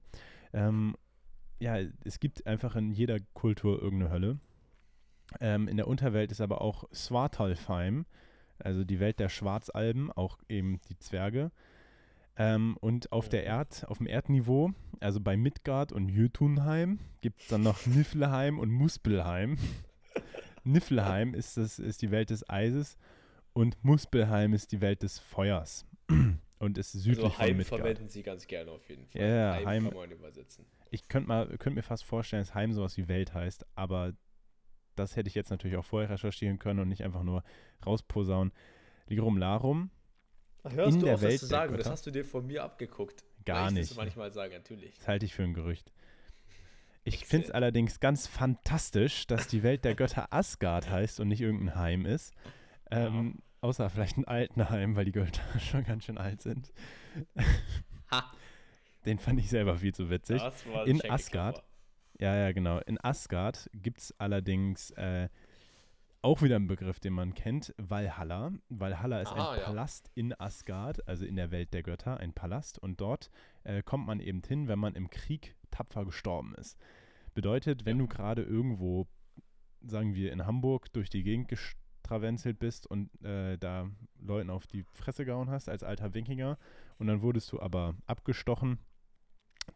Ähm, 0.51 0.95
ja, 1.59 1.77
es 2.03 2.19
gibt 2.19 2.45
einfach 2.47 2.75
in 2.75 2.91
jeder 2.91 3.19
Kultur 3.33 3.81
irgendeine 3.81 4.11
Hölle. 4.11 4.39
Ähm, 5.39 5.67
in 5.67 5.77
der 5.77 5.87
Unterwelt 5.87 6.31
ist 6.31 6.41
aber 6.41 6.61
auch 6.61 6.83
Svartalfheim, 6.91 8.05
also 8.59 8.83
die 8.83 8.99
Welt 8.99 9.19
der 9.19 9.29
Schwarzalben, 9.29 10.11
auch 10.11 10.37
eben 10.49 10.79
die 10.89 10.97
Zwerge. 10.97 11.51
Ähm, 12.35 12.77
und 12.81 13.11
auf 13.11 13.29
der. 13.29 13.43
Erd, 13.45 13.85
auf 13.89 13.99
dem 13.99 14.07
Erdniveau, 14.07 14.71
also 14.99 15.19
bei 15.19 15.37
Midgard 15.37 15.91
und 15.91 16.09
Jötunheim, 16.09 16.99
gibt 17.21 17.41
es 17.41 17.47
dann 17.47 17.61
noch 17.61 17.85
Niflheim 17.85 18.57
und 18.59 18.71
Muspelheim. 18.71 19.57
Niflheim 20.63 21.33
ist, 21.33 21.57
das, 21.57 21.79
ist 21.79 22.01
die 22.01 22.11
Welt 22.11 22.29
des 22.29 22.47
Eises 22.49 22.97
und 23.53 23.83
Muspelheim 23.83 24.53
ist 24.53 24.71
die 24.71 24.81
Welt 24.81 25.03
des 25.03 25.19
Feuers. 25.19 25.85
Und 26.59 26.77
ist 26.77 26.93
südlich 26.93 27.17
Also 27.25 27.29
von 27.35 27.45
Heim 27.45 27.57
Midgard. 27.57 27.81
verwenden 27.81 28.07
sie 28.07 28.23
ganz 28.23 28.47
gerne 28.47 28.71
auf 28.71 28.87
jeden 28.89 29.05
Fall. 29.07 29.21
Ja, 29.21 29.53
Heim, 29.55 29.65
Heim- 29.65 29.89
kann 29.89 29.97
man 29.97 30.11
übersetzen. 30.11 30.65
Ich 30.91 31.07
könnte 31.07 31.57
könnt 31.57 31.75
mir 31.75 31.83
fast 31.83 32.03
vorstellen, 32.03 32.41
dass 32.43 32.53
Heim 32.55 32.71
sowas 32.71 32.95
wie 32.97 33.07
Welt 33.07 33.33
heißt, 33.33 33.65
aber 33.75 34.13
das 34.95 35.15
hätte 35.15 35.27
ich 35.27 35.35
jetzt 35.35 35.49
natürlich 35.49 35.77
auch 35.77 35.85
vorher 35.85 36.09
recherchieren 36.09 36.59
können 36.59 36.79
und 36.79 36.89
nicht 36.89 37.03
einfach 37.03 37.23
nur 37.23 37.43
rausposaunen. 37.85 38.53
Lirum 39.07 39.37
Larum, 39.37 39.91
Hörst 40.63 40.93
in 40.93 40.99
du 41.01 41.05
der 41.07 41.15
auf, 41.15 41.21
Welt 41.21 41.33
das 41.33 41.39
zu 41.41 41.45
sagen? 41.47 41.77
Das 41.77 41.89
hast 41.89 42.05
du 42.05 42.11
dir 42.11 42.23
von 42.23 42.45
mir 42.47 42.63
abgeguckt. 42.63 43.23
Gar 43.45 43.65
Weil 43.65 43.67
ich 43.69 43.73
nicht. 43.73 43.91
Das 43.91 43.97
manchmal 43.97 44.31
sagen, 44.31 44.53
natürlich. 44.53 44.97
Das 44.97 45.07
halte 45.07 45.25
ich 45.25 45.33
für 45.33 45.43
ein 45.43 45.53
Gerücht. 45.53 45.91
Ich 47.03 47.25
finde 47.25 47.47
es 47.47 47.51
allerdings 47.51 47.99
ganz 47.99 48.27
fantastisch, 48.27 49.27
dass 49.27 49.47
die 49.47 49.61
Welt 49.61 49.83
der 49.83 49.93
Götter 49.93 50.31
Asgard 50.31 50.89
heißt 50.89 51.19
und 51.19 51.27
nicht 51.27 51.41
irgendein 51.41 51.75
Heim 51.75 52.05
ist. 52.05 52.33
Ähm, 52.91 53.41
Außer 53.63 53.89
vielleicht 53.89 54.17
ein 54.17 54.25
Altenheim, 54.25 54.97
weil 54.97 55.05
die 55.05 55.13
Götter 55.13 55.41
schon 55.59 55.85
ganz 55.85 56.03
schön 56.03 56.17
alt 56.17 56.41
sind. 56.41 56.73
Ha. 58.11 58.29
Den 59.05 59.19
fand 59.19 59.39
ich 59.39 59.49
selber 59.49 59.77
viel 59.77 59.93
zu 59.93 60.09
witzig. 60.09 60.41
In. 60.85 61.01
Asgard. 61.09 61.63
Ja, 62.19 62.35
ja, 62.35 62.51
genau. 62.51 62.79
In 62.79 62.99
Asgard 63.03 63.69
gibt 63.73 63.99
es 64.01 64.19
allerdings 64.19 64.91
äh, 64.91 65.29
auch 66.21 66.41
wieder 66.41 66.55
einen 66.55 66.67
Begriff, 66.67 66.99
den 66.99 67.13
man 67.13 67.33
kennt, 67.33 67.73
Valhalla. 67.77 68.51
Valhalla 68.69 69.21
ist 69.21 69.27
Aha, 69.29 69.51
ein 69.51 69.59
ja. 69.59 69.65
Palast 69.65 70.09
in 70.15 70.33
Asgard, 70.39 71.05
also 71.07 71.25
in 71.25 71.35
der 71.35 71.51
Welt 71.51 71.73
der 71.73 71.83
Götter, 71.83 72.17
ein 72.17 72.33
Palast. 72.33 72.79
Und 72.79 73.01
dort 73.01 73.29
äh, 73.63 73.83
kommt 73.83 74.05
man 74.07 74.19
eben 74.19 74.41
hin, 74.47 74.67
wenn 74.67 74.79
man 74.79 74.95
im 74.95 75.09
Krieg 75.09 75.55
tapfer 75.71 76.05
gestorben 76.05 76.55
ist. 76.55 76.77
Bedeutet, 77.33 77.85
wenn 77.85 77.97
Ja. 77.97 78.03
du 78.03 78.07
gerade 78.07 78.43
irgendwo, 78.43 79.07
sagen 79.81 80.13
wir 80.15 80.31
in 80.31 80.45
Hamburg, 80.45 80.93
durch 80.93 81.09
die 81.09 81.23
Gegend 81.23 81.49
gestravenzelt 81.49 82.59
bist 82.59 82.85
und 82.87 83.09
äh, 83.25 83.57
da 83.57 83.89
Leuten 84.19 84.49
auf 84.49 84.67
die 84.67 84.83
Fresse 84.93 85.25
gehauen 85.25 85.49
hast 85.49 85.67
als 85.67 85.83
alter 85.83 86.13
Wikinger 86.13 86.57
und 86.99 87.07
dann 87.07 87.21
wurdest 87.21 87.51
du 87.51 87.59
aber 87.59 87.95
abgestochen, 88.05 88.77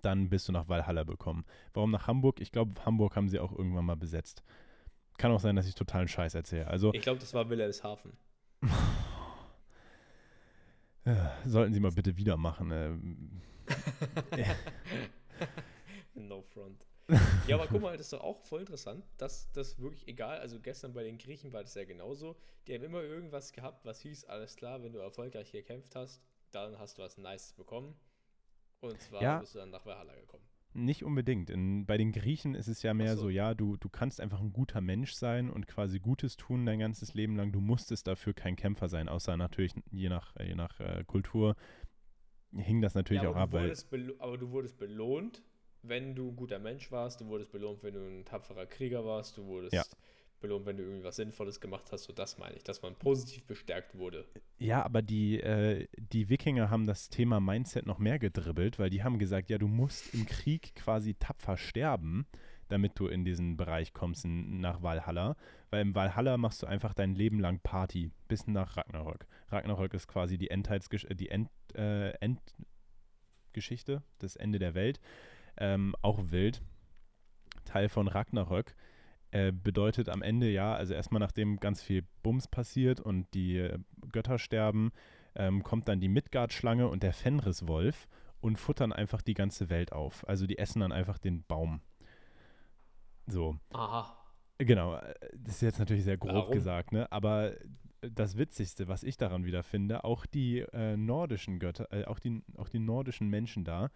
dann 0.02 0.30
bist 0.30 0.48
du 0.48 0.52
nach 0.52 0.70
Valhalla 0.70 1.04
bekommen. 1.04 1.46
Warum 1.74 1.92
nach 1.92 2.08
Hamburg? 2.08 2.40
Ich 2.40 2.52
glaube, 2.52 2.74
Hamburg 2.86 3.16
haben 3.16 3.30
sie 3.30 3.40
auch 3.40 3.52
irgendwann 3.52 3.86
mal 3.86 3.96
besetzt. 3.96 4.44
Kann 5.18 5.32
auch 5.32 5.40
sein, 5.40 5.56
dass 5.56 5.68
ich 5.68 5.76
totalen 5.76 6.08
Scheiß 6.08 6.36
erzähle. 6.36 6.68
Also 6.68 6.94
Ich 6.94 7.02
glaube, 7.02 7.20
das 7.20 7.34
war 7.34 7.50
Wilhelmshaven. 7.50 8.16
äh, 11.06 11.16
sollten 11.46 11.74
sie 11.74 11.80
mal 11.80 11.92
bitte 11.92 12.18
wieder 12.18 12.38
machen. 12.38 12.72
Ähm, 12.72 13.42
no 16.14 16.42
front. 16.42 16.86
Ja, 17.48 17.56
aber 17.56 17.68
guck 17.68 17.82
mal, 17.82 17.96
das 17.96 18.08
ist 18.08 18.14
doch 18.14 18.22
auch 18.22 18.42
voll 18.42 18.62
interessant, 18.62 19.06
dass 19.18 19.50
das 19.54 19.80
wirklich 19.80 20.08
egal, 20.10 20.40
also 20.40 20.60
gestern 20.60 20.94
bei 20.94 21.04
den 21.04 21.18
Griechen 21.18 21.54
war 21.54 21.64
das 21.64 21.74
ja 21.76 21.86
genauso, 21.86 22.36
die 22.68 22.74
haben 22.74 22.84
immer 22.84 23.02
irgendwas 23.02 23.54
gehabt, 23.54 23.86
was 23.86 24.02
hieß, 24.02 24.26
alles 24.26 24.58
klar, 24.58 24.84
wenn 24.84 24.92
du 24.92 25.00
erfolgreich 25.00 25.54
gekämpft 25.54 25.96
hast, 25.96 26.22
dann 26.52 26.78
hast 26.80 26.98
du 26.98 27.04
was 27.04 27.18
Nices 27.18 27.54
bekommen. 27.54 27.96
Und 28.82 29.02
zwar 29.02 29.22
Ja. 29.22 29.40
bist 29.40 29.56
du 29.56 29.60
dann 29.60 29.70
nach 29.72 29.86
Valhalla 29.86 30.14
gekommen. 30.16 30.44
Nicht 30.74 31.04
unbedingt. 31.04 31.50
In, 31.50 31.86
bei 31.86 31.98
den 31.98 32.12
Griechen 32.12 32.54
ist 32.54 32.68
es 32.68 32.84
ja 32.84 32.94
mehr 32.94 33.16
so. 33.16 33.24
so. 33.24 33.30
ja, 33.30 33.56
du, 33.56 33.78
du 33.78 33.90
kannst 33.90 34.22
einfach 34.22 34.40
ein 34.40 34.54
guter 34.54 34.80
Mensch 34.80 35.14
sein 35.14 35.50
und 35.50 35.66
quasi 35.66 36.00
Gutes 36.00 36.38
tun 36.38 36.66
dein 36.66 36.80
ganzes 36.80 37.16
Leben 37.16 37.36
lang. 37.36 37.52
Du 37.52 37.62
musstest 37.62 38.06
dafür 38.06 38.34
kein 38.34 38.56
Kämpfer 38.56 38.88
sein, 38.88 39.10
außer 39.10 39.38
natürlich 39.38 39.74
je 39.92 40.10
nach, 40.10 40.36
je 40.40 40.54
nach 40.54 40.80
äh, 40.80 41.04
Kultur 41.08 41.56
hing 42.56 42.82
das 42.82 42.94
natürlich 42.96 43.24
Ja, 43.24 43.30
auch 43.30 43.36
ab, 43.36 43.54
weil 43.54 43.74
aber 44.20 44.38
du 44.38 44.52
wurdest 44.52 44.78
belohnt, 44.78 45.44
wenn 45.82 46.16
du 46.16 46.30
ein 46.30 46.36
guter 46.36 46.60
Mensch 46.60 46.92
warst, 46.92 47.22
du 47.22 47.28
wurdest 47.28 47.52
belohnt, 47.52 47.82
wenn 47.84 47.94
du 47.94 48.00
ein 48.02 48.26
tapferer 48.26 48.66
Krieger 48.66 49.06
warst, 49.06 49.38
du 49.38 49.46
wurdest 49.46 49.74
Ja. 49.74 49.84
Belohnt, 50.40 50.66
wenn 50.66 50.78
du 50.78 50.84
irgendwie 50.84 51.04
was 51.04 51.16
Sinnvolles 51.16 51.60
gemacht 51.60 51.92
hast, 51.92 52.04
so 52.04 52.14
das 52.14 52.38
meine 52.38 52.56
ich, 52.56 52.64
dass 52.64 52.82
man 52.82 52.96
positiv 52.96 53.44
bestärkt 53.46 53.98
wurde. 53.98 54.26
Ja, 54.58 54.84
aber 54.84 55.02
die, 55.02 55.42
äh, 55.42 55.88
die 55.98 56.30
Wikinger 56.30 56.70
haben 56.70 56.86
das 56.86 57.10
Thema 57.10 57.40
Mindset 57.40 57.86
noch 57.86 58.00
mehr 58.00 58.20
gedribbelt, 58.20 58.80
weil 58.80 58.90
die 58.90 59.04
haben 59.04 59.20
gesagt, 59.20 59.50
ja, 59.50 59.58
du 59.58 59.68
musst 59.68 60.14
im 60.14 60.26
Krieg 60.26 60.76
quasi 60.76 61.16
tapfer 61.16 61.58
sterben, 61.58 62.28
damit 62.68 63.00
du 63.00 63.08
in 63.08 63.24
diesen 63.24 63.58
Bereich 63.58 63.94
kommst 63.94 64.26
in, 64.26 64.60
nach 64.60 64.82
Valhalla. 64.82 65.36
Weil 65.70 65.82
im 65.82 65.96
Valhalla 65.96 66.38
machst 66.38 66.64
du 66.64 66.68
einfach 66.68 66.94
dein 66.94 67.16
Leben 67.16 67.40
lang 67.40 67.60
Party, 67.60 68.12
bis 68.28 68.48
nach 68.48 68.78
Ragnarök. 68.78 69.28
Ragnarök 69.50 69.94
ist 69.94 70.08
quasi 70.08 70.38
die 70.38 70.50
Endheitsgesch 70.50 71.06
äh, 71.06 71.16
die 71.16 71.30
End, 71.30 71.50
äh, 71.76 72.12
Endgeschichte, 72.20 74.04
das 74.20 74.36
Ende 74.36 74.60
der 74.60 74.76
Welt. 74.76 75.00
Ähm, 75.58 75.96
auch 76.02 76.32
wild. 76.32 76.62
Teil 77.66 77.90
von 77.90 78.08
Ragnarök 78.08 78.76
äh, 79.38 79.52
bedeutet 79.52 80.10
am 80.10 80.24
Ende 80.24 80.50
ja, 80.50 80.74
also 80.74 80.96
erstmal 80.96 81.20
nachdem 81.20 81.60
ganz 81.60 81.84
viel 81.84 82.04
Bums 82.24 82.48
passiert 82.48 83.00
und 83.00 83.32
die 83.36 83.58
äh, 83.58 83.78
Götter 84.12 84.40
sterben, 84.40 84.92
ähm, 85.36 85.62
kommt 85.62 85.88
dann 85.88 86.00
die 86.00 86.08
Midgard-Schlange 86.08 86.88
und 86.88 87.04
der 87.04 87.14
Fenriswolf 87.14 88.08
und 88.42 88.58
futtern 88.58 88.92
einfach 88.92 89.22
die 89.22 89.36
ganze 89.36 89.70
Welt 89.70 89.92
auf. 89.92 90.28
Also 90.28 90.48
die 90.48 90.58
essen 90.58 90.80
dann 90.80 90.92
einfach 90.92 91.20
den 91.20 91.44
Baum. 91.44 91.82
So, 93.28 93.60
Aha. 93.74 94.18
genau. 94.58 94.96
äh, 94.96 95.14
Das 95.36 95.56
ist 95.56 95.62
jetzt 95.62 95.80
natürlich 95.80 96.04
sehr 96.06 96.18
grob 96.18 96.34
Warum? 96.34 96.54
gesagt, 96.54 96.92
ne? 96.92 97.12
Aber 97.12 97.54
das 98.02 98.38
Witzigste, 98.38 98.88
was 98.88 99.04
ich 99.04 99.18
daran 99.18 99.46
wieder 99.46 99.62
finde, 99.62 100.04
auch 100.04 100.26
die 100.26 100.60
äh, 100.60 100.98
nordischen 100.98 101.60
Götter, 101.60 101.92
äh, 101.92 102.06
auch, 102.06 102.18
die, 102.18 102.42
auch 102.58 102.70
die 102.70 102.80
nordischen 102.80 103.30
Menschen 103.30 103.64
da, 103.64 103.92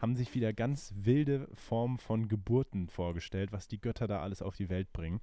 haben 0.00 0.16
sich 0.16 0.34
wieder 0.34 0.52
ganz 0.52 0.92
wilde 0.96 1.48
Formen 1.54 1.98
von 1.98 2.28
Geburten 2.28 2.88
vorgestellt, 2.88 3.52
was 3.52 3.68
die 3.68 3.80
Götter 3.80 4.06
da 4.06 4.20
alles 4.22 4.42
auf 4.42 4.56
die 4.56 4.70
Welt 4.70 4.92
bringen. 4.92 5.20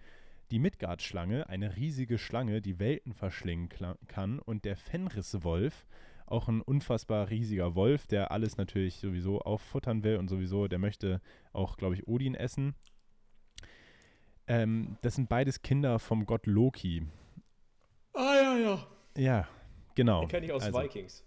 Die 0.51 0.59
Midgard-Schlange, 0.59 1.49
eine 1.49 1.75
riesige 1.75 2.17
Schlange, 2.17 2.61
die 2.61 2.79
Welten 2.79 3.13
verschlingen 3.13 3.69
kann, 4.07 4.39
und 4.39 4.63
der 4.65 4.77
Fenriswolf, 4.77 5.85
auch 6.25 6.47
ein 6.47 6.61
unfassbar 6.61 7.29
riesiger 7.29 7.75
Wolf, 7.75 8.07
der 8.07 8.31
alles 8.31 8.57
natürlich 8.57 8.95
sowieso 8.97 9.41
auffuttern 9.41 10.03
will 10.03 10.17
und 10.17 10.27
sowieso, 10.27 10.67
der 10.67 10.79
möchte 10.79 11.21
auch, 11.53 11.77
glaube 11.77 11.95
ich, 11.95 12.07
Odin 12.07 12.35
essen. 12.35 12.75
Ähm, 14.47 14.97
das 15.01 15.15
sind 15.15 15.27
beides 15.27 15.61
Kinder 15.61 15.99
vom 15.99 16.25
Gott 16.25 16.45
Loki. 16.45 17.05
Ah, 18.13 18.35
ja, 18.35 18.57
ja. 18.57 18.87
Ja, 19.17 19.47
genau. 19.95 20.21
Den 20.21 20.29
kenne 20.29 20.45
ich 20.45 20.51
aus 20.53 20.63
Also- 20.63 20.79
Vikings. 20.79 21.23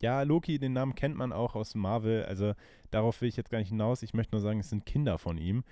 Ja, 0.00 0.22
Loki, 0.22 0.58
den 0.58 0.72
Namen 0.72 0.94
kennt 0.94 1.16
man 1.16 1.32
auch 1.32 1.54
aus 1.54 1.74
Marvel. 1.74 2.24
Also 2.24 2.54
darauf 2.90 3.20
will 3.20 3.28
ich 3.28 3.36
jetzt 3.36 3.50
gar 3.50 3.58
nicht 3.58 3.68
hinaus. 3.70 4.02
Ich 4.02 4.14
möchte 4.14 4.34
nur 4.34 4.40
sagen, 4.40 4.60
es 4.60 4.70
sind 4.70 4.86
Kinder 4.86 5.18
von 5.18 5.38
ihm. 5.38 5.64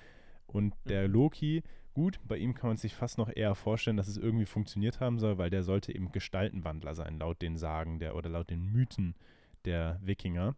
Und 0.46 0.74
der 0.88 1.06
Mhm. 1.08 1.14
Loki, 1.14 1.62
gut, 1.94 2.18
bei 2.24 2.36
ihm 2.36 2.54
kann 2.54 2.70
man 2.70 2.76
sich 2.76 2.94
fast 2.94 3.18
noch 3.18 3.30
eher 3.34 3.54
vorstellen, 3.54 3.96
dass 3.96 4.08
es 4.08 4.16
irgendwie 4.16 4.46
funktioniert 4.46 5.00
haben 5.00 5.18
soll, 5.18 5.38
weil 5.38 5.50
der 5.50 5.62
sollte 5.62 5.94
eben 5.94 6.12
Gestaltenwandler 6.12 6.94
sein, 6.94 7.18
laut 7.18 7.40
den 7.42 7.56
Sagen 7.56 7.98
der 7.98 8.16
oder 8.16 8.28
laut 8.28 8.50
den 8.50 8.64
Mythen 8.72 9.14
der 9.64 9.98
Wikinger. 10.02 10.56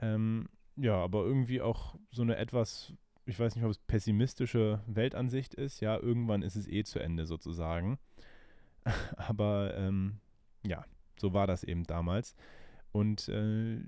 Ähm, 0.00 0.48
ja, 0.76 0.94
aber 0.96 1.24
irgendwie 1.24 1.60
auch 1.60 1.96
so 2.10 2.22
eine 2.22 2.36
etwas, 2.36 2.92
ich 3.26 3.38
weiß 3.38 3.56
nicht, 3.56 3.64
ob 3.64 3.70
es 3.70 3.78
pessimistische 3.78 4.80
Weltansicht 4.86 5.54
ist. 5.54 5.80
Ja, 5.80 5.98
irgendwann 5.98 6.42
ist 6.42 6.54
es 6.56 6.68
eh 6.68 6.84
zu 6.84 6.98
Ende 7.00 7.26
sozusagen. 7.26 7.98
aber 9.16 9.74
ähm, 9.76 10.18
ja, 10.64 10.84
so 11.20 11.32
war 11.32 11.46
das 11.46 11.64
eben 11.64 11.84
damals. 11.84 12.36
Und 12.92 13.28
äh, 13.28 13.80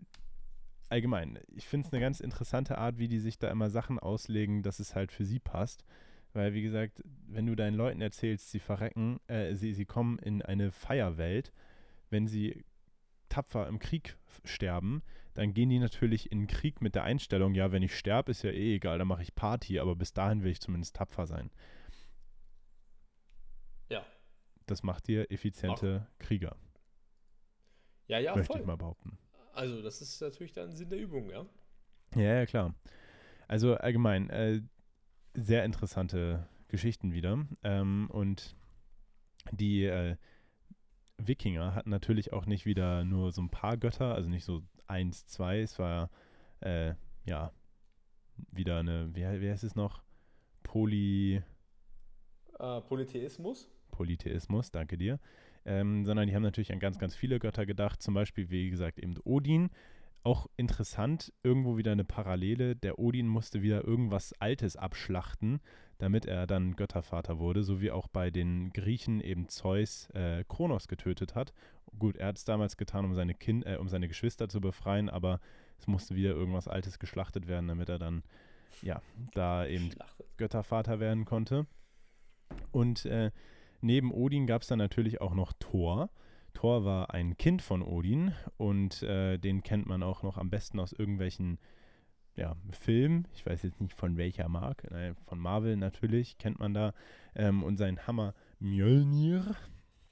allgemein, 0.88 1.38
ich 1.54 1.66
finde 1.66 1.86
es 1.86 1.92
eine 1.92 2.00
ganz 2.00 2.20
interessante 2.20 2.78
Art, 2.78 2.98
wie 2.98 3.08
die 3.08 3.20
sich 3.20 3.38
da 3.38 3.50
immer 3.50 3.70
Sachen 3.70 3.98
auslegen, 3.98 4.62
dass 4.62 4.80
es 4.80 4.94
halt 4.94 5.12
für 5.12 5.24
sie 5.24 5.38
passt. 5.38 5.84
Weil, 6.32 6.54
wie 6.54 6.62
gesagt, 6.62 7.02
wenn 7.26 7.46
du 7.46 7.56
deinen 7.56 7.74
Leuten 7.74 8.00
erzählst, 8.00 8.50
sie 8.50 8.60
verrecken, 8.60 9.18
äh, 9.26 9.54
sie, 9.54 9.74
sie 9.74 9.84
kommen 9.84 10.18
in 10.18 10.42
eine 10.42 10.70
Feierwelt, 10.70 11.52
wenn 12.08 12.28
sie 12.28 12.64
tapfer 13.28 13.66
im 13.66 13.78
Krieg 13.78 14.16
sterben, 14.44 15.02
dann 15.34 15.54
gehen 15.54 15.70
die 15.70 15.78
natürlich 15.78 16.30
in 16.30 16.40
den 16.40 16.46
Krieg 16.46 16.80
mit 16.80 16.94
der 16.94 17.04
Einstellung, 17.04 17.54
ja, 17.54 17.72
wenn 17.72 17.82
ich 17.82 17.96
sterbe, 17.96 18.32
ist 18.32 18.42
ja 18.42 18.50
eh 18.50 18.76
egal, 18.76 18.98
dann 18.98 19.08
mache 19.08 19.22
ich 19.22 19.34
Party, 19.34 19.78
aber 19.78 19.96
bis 19.96 20.12
dahin 20.12 20.42
will 20.42 20.50
ich 20.50 20.60
zumindest 20.60 20.96
tapfer 20.96 21.26
sein. 21.26 21.50
Ja. 23.88 24.04
Das 24.66 24.82
macht 24.82 25.08
dir 25.08 25.30
effiziente 25.30 26.06
Krieger. 26.18 26.56
Ja, 28.10 28.18
ja, 28.18 28.34
möchte 28.34 28.52
voll. 28.52 28.60
ich 28.60 28.66
mal 28.66 28.76
behaupten. 28.76 29.16
Also, 29.52 29.82
das 29.82 30.00
ist 30.02 30.20
natürlich 30.20 30.52
dann 30.52 30.72
Sinn 30.74 30.90
der 30.90 30.98
Übung, 30.98 31.30
ja. 31.30 31.46
Ja, 32.16 32.34
ja, 32.34 32.46
klar. 32.46 32.74
Also 33.46 33.74
allgemein, 33.76 34.28
äh, 34.30 34.62
sehr 35.34 35.64
interessante 35.64 36.48
Geschichten 36.68 37.12
wieder. 37.12 37.46
Ähm, 37.62 38.08
und 38.10 38.56
die 39.52 39.84
äh, 39.84 40.16
Wikinger 41.18 41.74
hatten 41.74 41.90
natürlich 41.90 42.32
auch 42.32 42.46
nicht 42.46 42.66
wieder 42.66 43.04
nur 43.04 43.30
so 43.32 43.42
ein 43.42 43.50
paar 43.50 43.76
Götter, 43.76 44.14
also 44.14 44.28
nicht 44.28 44.44
so 44.44 44.62
eins, 44.86 45.26
zwei. 45.26 45.60
Es 45.60 45.78
war 45.78 46.10
äh, 46.60 46.94
ja 47.24 47.52
wieder 48.50 48.78
eine, 48.80 49.14
wie, 49.14 49.22
wie 49.40 49.50
heißt 49.50 49.64
es 49.64 49.74
noch? 49.76 50.02
Poly, 50.64 51.42
Äh, 52.58 52.80
Polytheismus? 52.82 53.68
Polytheismus, 53.90 54.70
danke 54.70 54.96
dir. 54.98 55.18
Ähm, 55.64 56.04
sondern 56.04 56.26
die 56.26 56.34
haben 56.34 56.42
natürlich 56.42 56.72
an 56.72 56.80
ganz, 56.80 56.98
ganz 56.98 57.14
viele 57.14 57.38
Götter 57.38 57.66
gedacht. 57.66 58.02
Zum 58.02 58.14
Beispiel, 58.14 58.50
wie 58.50 58.70
gesagt, 58.70 58.98
eben 58.98 59.14
Odin. 59.24 59.70
Auch 60.22 60.48
interessant, 60.56 61.32
irgendwo 61.42 61.78
wieder 61.78 61.92
eine 61.92 62.04
Parallele. 62.04 62.76
Der 62.76 62.98
Odin 62.98 63.26
musste 63.26 63.62
wieder 63.62 63.84
irgendwas 63.84 64.34
Altes 64.34 64.76
abschlachten, 64.76 65.60
damit 65.96 66.26
er 66.26 66.46
dann 66.46 66.76
Göttervater 66.76 67.38
wurde, 67.38 67.62
so 67.62 67.80
wie 67.80 67.90
auch 67.90 68.06
bei 68.06 68.30
den 68.30 68.70
Griechen 68.74 69.22
eben 69.22 69.48
Zeus 69.48 70.10
äh, 70.10 70.44
Kronos 70.46 70.88
getötet 70.88 71.34
hat. 71.34 71.54
Gut, 71.98 72.16
er 72.16 72.28
hat 72.28 72.36
es 72.36 72.44
damals 72.44 72.76
getan, 72.76 73.06
um 73.06 73.14
seine, 73.14 73.34
kind, 73.34 73.66
äh, 73.66 73.76
um 73.76 73.88
seine 73.88 74.08
Geschwister 74.08 74.48
zu 74.50 74.60
befreien, 74.60 75.08
aber 75.08 75.40
es 75.78 75.86
musste 75.86 76.14
wieder 76.14 76.30
irgendwas 76.30 76.68
Altes 76.68 76.98
geschlachtet 76.98 77.48
werden, 77.48 77.68
damit 77.68 77.88
er 77.88 77.98
dann, 77.98 78.22
ja, 78.82 79.00
da 79.32 79.66
eben 79.66 79.90
Schlachtet. 79.90 80.26
Göttervater 80.36 81.00
werden 81.00 81.24
konnte. 81.24 81.66
Und 82.72 83.06
äh, 83.06 83.30
neben 83.80 84.12
Odin 84.12 84.46
gab 84.46 84.62
es 84.62 84.68
dann 84.68 84.78
natürlich 84.78 85.20
auch 85.20 85.34
noch 85.34 85.52
Thor. 85.58 86.10
Thor 86.54 86.84
war 86.84 87.14
ein 87.14 87.36
Kind 87.36 87.62
von 87.62 87.82
Odin 87.82 88.34
und 88.56 89.02
äh, 89.02 89.38
den 89.38 89.62
kennt 89.62 89.86
man 89.86 90.02
auch 90.02 90.22
noch 90.22 90.36
am 90.36 90.50
besten 90.50 90.80
aus 90.80 90.92
irgendwelchen 90.92 91.58
ja, 92.36 92.56
Filmen. 92.70 93.28
Ich 93.34 93.44
weiß 93.44 93.62
jetzt 93.62 93.80
nicht 93.80 93.94
von 93.94 94.16
welcher 94.16 94.48
Marke, 94.48 94.88
nein, 94.90 95.16
von 95.26 95.38
Marvel 95.38 95.76
natürlich 95.76 96.38
kennt 96.38 96.58
man 96.58 96.74
da. 96.74 96.94
Ähm, 97.34 97.62
und 97.62 97.76
sein 97.76 98.06
Hammer 98.06 98.34
Mjölnir. 98.58 99.54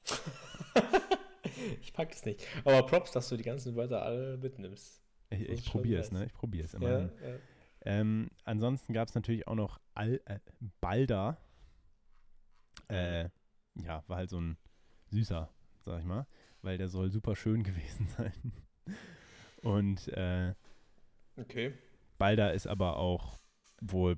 ich 1.80 1.92
pack 1.92 2.12
es 2.12 2.24
nicht. 2.24 2.46
Aber 2.64 2.84
Props, 2.86 3.12
dass 3.12 3.28
du 3.28 3.36
die 3.36 3.44
ganzen 3.44 3.74
Wörter 3.76 4.02
alle 4.02 4.36
mitnimmst. 4.38 5.02
Ich, 5.30 5.48
ich 5.48 5.64
probiere 5.70 6.00
es, 6.00 6.12
ne? 6.12 6.24
Ich 6.26 6.32
probiere 6.32 6.64
es 6.64 6.72
Ja, 6.72 6.78
immerhin. 6.78 7.10
ja. 7.22 7.34
Ähm, 7.82 8.30
ansonsten 8.44 8.92
gab 8.92 9.08
es 9.08 9.14
natürlich 9.14 9.46
auch 9.46 9.54
noch 9.54 9.80
Al 9.94 10.20
äh, 10.26 10.38
Balder. 10.80 11.38
Äh, 12.88 13.28
ja, 13.84 14.04
war 14.06 14.18
halt 14.18 14.30
so 14.30 14.40
ein 14.40 14.56
süßer, 15.10 15.50
sag 15.84 16.00
ich 16.00 16.06
mal, 16.06 16.26
weil 16.62 16.78
der 16.78 16.88
soll 16.88 17.10
super 17.10 17.36
schön 17.36 17.62
gewesen 17.64 18.08
sein. 18.08 18.52
Und 19.62 20.08
äh, 20.08 20.54
Okay. 21.38 21.72
Balder 22.18 22.52
ist 22.52 22.66
aber 22.66 22.96
auch 22.96 23.38
wohl 23.80 24.16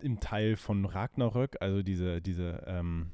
im 0.00 0.20
Teil 0.20 0.56
von 0.56 0.84
Ragnarök, 0.84 1.56
also 1.60 1.82
diese, 1.82 2.20
diese 2.20 2.64
ähm, 2.66 3.12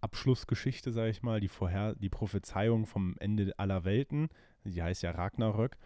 Abschlussgeschichte, 0.00 0.92
sag 0.92 1.08
ich 1.08 1.22
mal, 1.22 1.40
die 1.40 1.48
vorher, 1.48 1.94
die 1.96 2.08
Prophezeiung 2.08 2.86
vom 2.86 3.16
Ende 3.18 3.52
aller 3.58 3.84
Welten, 3.84 4.28
die 4.64 4.82
heißt 4.82 5.02
ja 5.02 5.10
Ragnarök. 5.10 5.76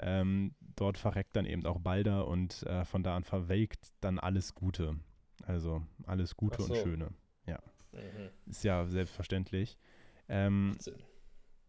Ähm, 0.00 0.54
dort 0.76 0.96
verreckt 0.96 1.34
dann 1.34 1.44
eben 1.44 1.66
auch 1.66 1.80
Balder 1.80 2.28
und 2.28 2.62
äh, 2.64 2.84
von 2.84 3.02
da 3.02 3.16
an 3.16 3.24
verwelkt 3.24 3.92
dann 4.00 4.18
alles 4.18 4.54
Gute. 4.54 4.98
Also 5.44 5.82
alles 6.06 6.36
Gute 6.36 6.58
Ach 6.60 6.68
und 6.68 6.76
so. 6.76 6.82
Schöne. 7.90 8.02
Mhm. 8.02 8.50
Ist 8.50 8.64
ja 8.64 8.86
selbstverständlich. 8.86 9.78
Ähm, 10.28 10.76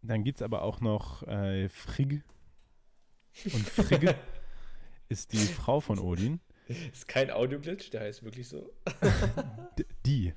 dann 0.02 0.24
gibt 0.24 0.40
es 0.40 0.42
aber 0.42 0.64
auch 0.64 0.82
noch 0.82 1.24
äh, 1.24 1.70
Frigg. 1.70 2.22
Und 3.46 3.68
Frigg 3.68 4.16
ist 5.10 5.34
die 5.34 5.38
Frau 5.38 5.80
von 5.80 6.00
Odin. 6.00 6.40
Ist 6.68 7.08
kein 7.08 7.32
Audioglitch, 7.32 7.90
der 7.90 8.02
heißt 8.02 8.24
wirklich 8.24 8.48
so. 8.48 8.72
Die. 10.06 10.34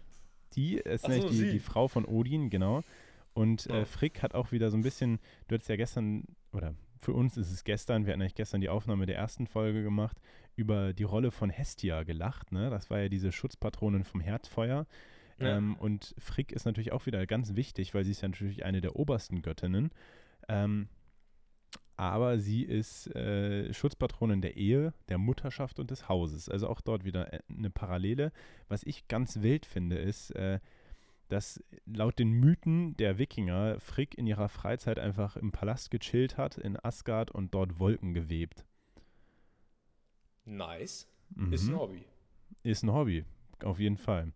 Die 0.54 0.76
ist 0.76 1.04
Ach 1.04 1.08
nämlich 1.08 1.32
so, 1.32 1.42
die, 1.42 1.50
die 1.50 1.58
Frau 1.58 1.88
von 1.88 2.04
Odin, 2.04 2.50
genau. 2.50 2.82
Und 3.34 3.66
äh. 3.68 3.86
Frigg 3.86 4.20
hat 4.22 4.34
auch 4.34 4.52
wieder 4.52 4.70
so 4.70 4.76
ein 4.76 4.82
bisschen, 4.82 5.18
du 5.48 5.54
hattest 5.54 5.70
ja 5.70 5.76
gestern, 5.76 6.24
oder 6.52 6.74
für 6.98 7.12
uns 7.12 7.36
ist 7.36 7.50
es 7.50 7.64
gestern, 7.64 8.04
wir 8.06 8.12
hatten 8.12 8.22
eigentlich 8.22 8.34
gestern 8.34 8.60
die 8.60 8.68
Aufnahme 8.68 9.06
der 9.06 9.16
ersten 9.16 9.46
Folge 9.46 9.82
gemacht, 9.82 10.20
über 10.54 10.92
die 10.92 11.04
Rolle 11.04 11.30
von 11.30 11.50
Hestia 11.50 12.02
gelacht. 12.02 12.52
Ne? 12.52 12.70
Das 12.70 12.90
war 12.90 13.00
ja 13.00 13.08
diese 13.08 13.32
Schutzpatronin 13.32 14.04
vom 14.04 14.20
Herdfeuer. 14.20 14.86
Ja. 15.38 15.56
Ähm, 15.56 15.76
und 15.76 16.14
Frigg 16.18 16.54
ist 16.54 16.64
natürlich 16.64 16.92
auch 16.92 17.06
wieder 17.06 17.26
ganz 17.26 17.54
wichtig, 17.54 17.94
weil 17.94 18.04
sie 18.04 18.12
ist 18.12 18.22
ja 18.22 18.28
natürlich 18.28 18.64
eine 18.64 18.80
der 18.80 18.96
obersten 18.96 19.42
Göttinnen. 19.42 19.90
Ähm, 20.48 20.88
aber 21.96 22.38
sie 22.38 22.62
ist 22.62 23.14
äh, 23.14 23.72
Schutzpatronin 23.72 24.40
der 24.40 24.56
Ehe, 24.56 24.92
der 25.08 25.18
Mutterschaft 25.18 25.78
und 25.78 25.90
des 25.90 26.08
Hauses. 26.08 26.48
Also 26.48 26.68
auch 26.68 26.80
dort 26.80 27.04
wieder 27.04 27.32
äh, 27.32 27.40
eine 27.48 27.70
Parallele. 27.70 28.32
Was 28.68 28.82
ich 28.82 29.08
ganz 29.08 29.42
wild 29.42 29.66
finde, 29.66 29.98
ist, 29.98 30.30
äh, 30.32 30.58
dass 31.28 31.62
laut 31.86 32.18
den 32.18 32.32
Mythen 32.32 32.96
der 32.96 33.18
Wikinger 33.18 33.78
Frigg 33.80 34.16
in 34.16 34.26
ihrer 34.26 34.48
Freizeit 34.48 34.98
einfach 34.98 35.36
im 35.36 35.52
Palast 35.52 35.90
gechillt 35.90 36.36
hat 36.36 36.58
in 36.58 36.76
Asgard 36.82 37.30
und 37.30 37.54
dort 37.54 37.78
Wolken 37.78 38.14
gewebt. 38.14 38.64
Nice. 40.44 41.08
Mhm. 41.34 41.52
Ist 41.52 41.68
ein 41.68 41.76
Hobby. 41.76 42.04
Ist 42.64 42.82
ein 42.82 42.92
Hobby, 42.92 43.24
auf 43.62 43.78
jeden 43.78 43.96
Fall. 43.96 44.32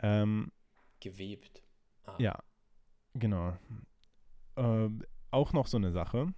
Ähm, 0.00 0.50
Gewebt. 1.00 1.62
Ah. 2.04 2.16
Ja, 2.18 2.38
genau. 3.14 3.56
Ähm, 4.56 5.02
auch 5.30 5.52
noch 5.52 5.66
so 5.66 5.76
eine 5.76 5.90
Sache. 5.90 6.32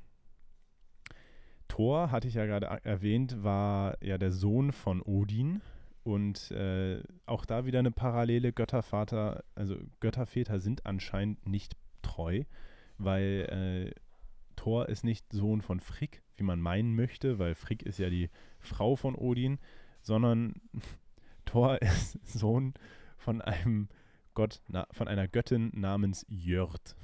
Thor, 1.68 2.10
hatte 2.10 2.28
ich 2.28 2.34
ja 2.34 2.46
gerade 2.46 2.66
erwähnt, 2.84 3.42
war 3.42 4.02
ja 4.02 4.18
der 4.18 4.32
Sohn 4.32 4.72
von 4.72 5.02
Odin. 5.02 5.60
Und 6.02 6.52
äh, 6.52 7.02
auch 7.26 7.44
da 7.44 7.66
wieder 7.66 7.80
eine 7.80 7.90
Parallele. 7.90 8.52
Göttervater, 8.52 9.42
also 9.54 9.76
Götterväter 10.00 10.60
sind 10.60 10.86
anscheinend 10.86 11.46
nicht 11.46 11.76
treu, 12.02 12.44
weil 12.96 13.92
äh, 13.92 14.00
Thor 14.54 14.88
ist 14.88 15.04
nicht 15.04 15.32
Sohn 15.32 15.62
von 15.62 15.80
Frigg, 15.80 16.22
wie 16.36 16.44
man 16.44 16.60
meinen 16.60 16.94
möchte, 16.94 17.38
weil 17.38 17.54
Frigg 17.54 17.84
ist 17.84 17.98
ja 17.98 18.08
die 18.08 18.30
Frau 18.60 18.96
von 18.96 19.16
Odin, 19.16 19.58
sondern 20.00 20.54
Thor 21.44 21.82
ist 21.82 22.18
Sohn 22.26 22.74
von 23.26 23.42
einem 23.42 23.88
Gott, 24.34 24.62
na, 24.68 24.86
von 24.92 25.08
einer 25.08 25.26
Göttin 25.26 25.72
namens 25.74 26.24
Jörd. 26.28 26.94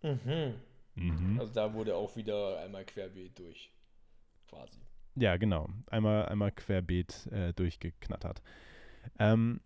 Mhm. 0.00 0.54
Mhm. 0.94 1.38
Also 1.38 1.52
da 1.52 1.74
wurde 1.74 1.94
auch 1.94 2.16
wieder 2.16 2.58
einmal 2.60 2.86
querbeet 2.86 3.38
durch. 3.38 3.70
Quasi. 4.48 4.80
Ja, 5.14 5.36
genau. 5.36 5.68
Einmal, 5.88 6.26
einmal 6.26 6.52
querbeet 6.52 7.26
äh, 7.26 7.52
durchgeknattert. 7.52 8.40
Ähm, 9.18 9.60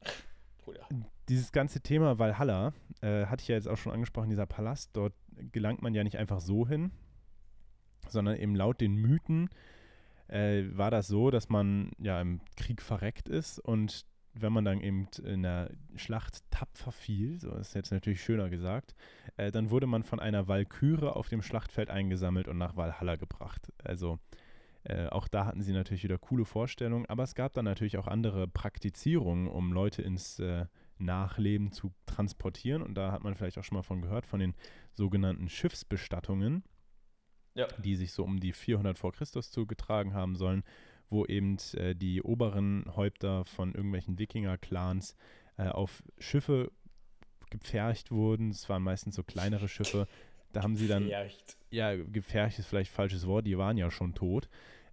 Bruder. 0.64 0.88
dieses 1.28 1.52
ganze 1.52 1.80
Thema 1.80 2.18
Valhalla 2.18 2.72
äh, 3.00 3.26
hatte 3.26 3.42
ich 3.42 3.48
ja 3.48 3.54
jetzt 3.54 3.68
auch 3.68 3.76
schon 3.76 3.92
angesprochen, 3.92 4.28
dieser 4.28 4.46
Palast, 4.46 4.90
dort 4.96 5.14
gelangt 5.52 5.82
man 5.82 5.94
ja 5.94 6.02
nicht 6.02 6.18
einfach 6.18 6.40
so 6.40 6.66
hin, 6.66 6.90
sondern 8.08 8.36
eben 8.36 8.56
laut 8.56 8.80
den 8.80 8.96
Mythen 8.96 9.50
äh, 10.26 10.64
war 10.72 10.90
das 10.90 11.06
so, 11.06 11.30
dass 11.30 11.48
man 11.48 11.92
ja 11.98 12.20
im 12.20 12.40
Krieg 12.56 12.82
verreckt 12.82 13.28
ist 13.28 13.60
und 13.60 14.04
wenn 14.38 14.52
man 14.52 14.64
dann 14.64 14.80
eben 14.80 15.08
in 15.24 15.42
der 15.42 15.70
Schlacht 15.96 16.42
tapfer 16.50 16.92
fiel, 16.92 17.38
so 17.40 17.52
ist 17.54 17.74
jetzt 17.74 17.90
natürlich 17.92 18.22
schöner 18.22 18.48
gesagt, 18.50 18.94
äh, 19.36 19.50
dann 19.50 19.70
wurde 19.70 19.86
man 19.86 20.02
von 20.02 20.20
einer 20.20 20.46
Walküre 20.48 21.16
auf 21.16 21.28
dem 21.28 21.42
Schlachtfeld 21.42 21.90
eingesammelt 21.90 22.48
und 22.48 22.58
nach 22.58 22.76
Valhalla 22.76 23.16
gebracht. 23.16 23.72
Also 23.82 24.18
äh, 24.84 25.06
auch 25.08 25.26
da 25.28 25.46
hatten 25.46 25.62
sie 25.62 25.72
natürlich 25.72 26.04
wieder 26.04 26.18
coole 26.18 26.44
Vorstellungen, 26.44 27.06
aber 27.06 27.22
es 27.24 27.34
gab 27.34 27.52
dann 27.54 27.64
natürlich 27.64 27.98
auch 27.98 28.06
andere 28.06 28.46
Praktizierungen, 28.46 29.48
um 29.48 29.72
Leute 29.72 30.02
ins 30.02 30.38
äh, 30.38 30.66
Nachleben 30.98 31.72
zu 31.72 31.92
transportieren. 32.06 32.82
Und 32.82 32.94
da 32.94 33.12
hat 33.12 33.22
man 33.24 33.34
vielleicht 33.34 33.58
auch 33.58 33.64
schon 33.64 33.76
mal 33.76 33.82
von 33.82 34.00
gehört, 34.00 34.26
von 34.26 34.40
den 34.40 34.54
sogenannten 34.94 35.48
Schiffsbestattungen, 35.48 36.62
Ja. 37.54 37.66
die 37.78 37.96
sich 37.96 38.12
so 38.12 38.22
um 38.22 38.38
die 38.38 38.52
400 38.52 38.96
vor 38.98 39.12
Christus 39.12 39.50
zugetragen 39.50 40.14
haben 40.14 40.36
sollen, 40.36 40.62
wo 41.08 41.24
eben 41.24 41.56
äh, 41.74 41.94
die 41.94 42.22
oberen 42.22 42.84
Häupter 42.94 43.44
von 43.44 43.74
irgendwelchen 43.74 44.18
Wikinger-Clans 44.18 45.16
äh, 45.56 45.68
auf 45.68 46.02
Schiffe 46.18 46.72
gepfercht 47.50 48.10
wurden. 48.10 48.50
Es 48.50 48.68
waren 48.68 48.82
meistens 48.82 49.14
so 49.16 49.22
kleinere 49.22 49.68
Schiffe. 49.68 50.08
Da 50.52 50.62
haben 50.62 50.76
sie 50.76 50.88
dann 50.88 51.04
Vielleicht. 51.04 51.56
ja, 51.70 51.94
gefährlich 51.96 52.58
ist 52.58 52.66
vielleicht 52.66 52.90
falsches 52.90 53.26
Wort, 53.26 53.46
die 53.46 53.58
waren 53.58 53.76
ja 53.76 53.90
schon 53.90 54.14
tot. 54.14 54.48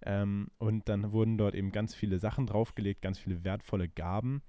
Ähm, 0.06 0.50
und 0.58 0.90
dann 0.90 1.14
wurden 1.14 1.38
dort 1.38 1.56
eben 1.56 1.72
ganz 1.72 1.96
viele 1.96 2.20
Sachen 2.20 2.46
draufgelegt, 2.46 3.02
ganz 3.02 3.18
viele 3.18 3.44
wertvolle 3.44 3.88
Gaben 3.88 4.44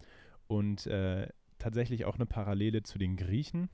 und 0.49 0.87
äh, 0.87 1.29
tatsächlich 1.59 2.05
auch 2.05 2.17
eine 2.17 2.27
Parallele 2.27 2.83
zu 2.83 2.99
den 2.99 3.17
Griechen 3.17 3.71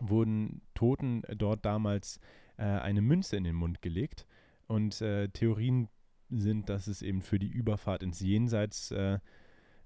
wurden 0.00 0.62
Toten 0.74 1.22
dort 1.36 1.64
damals 1.64 2.20
äh, 2.56 2.62
eine 2.64 3.02
Münze 3.02 3.36
in 3.36 3.44
den 3.44 3.54
Mund 3.54 3.82
gelegt 3.82 4.26
und 4.66 5.00
äh, 5.00 5.28
Theorien 5.28 5.88
sind, 6.40 6.68
dass 6.68 6.86
es 6.86 7.02
eben 7.02 7.22
für 7.22 7.38
die 7.38 7.48
Überfahrt 7.48 8.02
ins 8.02 8.20
Jenseits 8.20 8.90
äh, 8.90 9.18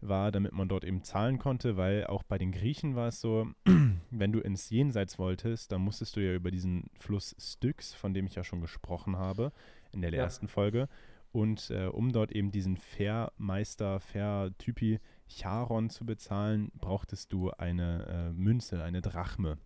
war, 0.00 0.30
damit 0.30 0.52
man 0.52 0.68
dort 0.68 0.84
eben 0.84 1.02
zahlen 1.02 1.38
konnte, 1.38 1.76
weil 1.76 2.06
auch 2.06 2.22
bei 2.22 2.38
den 2.38 2.52
Griechen 2.52 2.94
war 2.94 3.08
es 3.08 3.20
so, 3.20 3.48
wenn 4.10 4.32
du 4.32 4.40
ins 4.40 4.70
Jenseits 4.70 5.18
wolltest, 5.18 5.72
dann 5.72 5.82
musstest 5.82 6.16
du 6.16 6.20
ja 6.20 6.34
über 6.34 6.50
diesen 6.50 6.90
Fluss 6.98 7.34
Styx, 7.38 7.94
von 7.94 8.14
dem 8.14 8.26
ich 8.26 8.34
ja 8.34 8.44
schon 8.44 8.60
gesprochen 8.60 9.16
habe 9.16 9.52
in 9.92 10.00
der 10.00 10.12
ja. 10.12 10.22
ersten 10.22 10.48
Folge. 10.48 10.88
Und 11.30 11.70
äh, 11.70 11.86
um 11.86 12.12
dort 12.12 12.32
eben 12.32 12.50
diesen 12.50 12.76
Fairmeister, 12.76 14.00
Fair-Typi 14.00 14.98
Charon 15.28 15.90
zu 15.90 16.06
bezahlen, 16.06 16.70
brauchtest 16.74 17.32
du 17.32 17.50
eine 17.50 18.30
äh, 18.30 18.32
Münze, 18.32 18.82
eine 18.82 19.02
Drachme. 19.02 19.58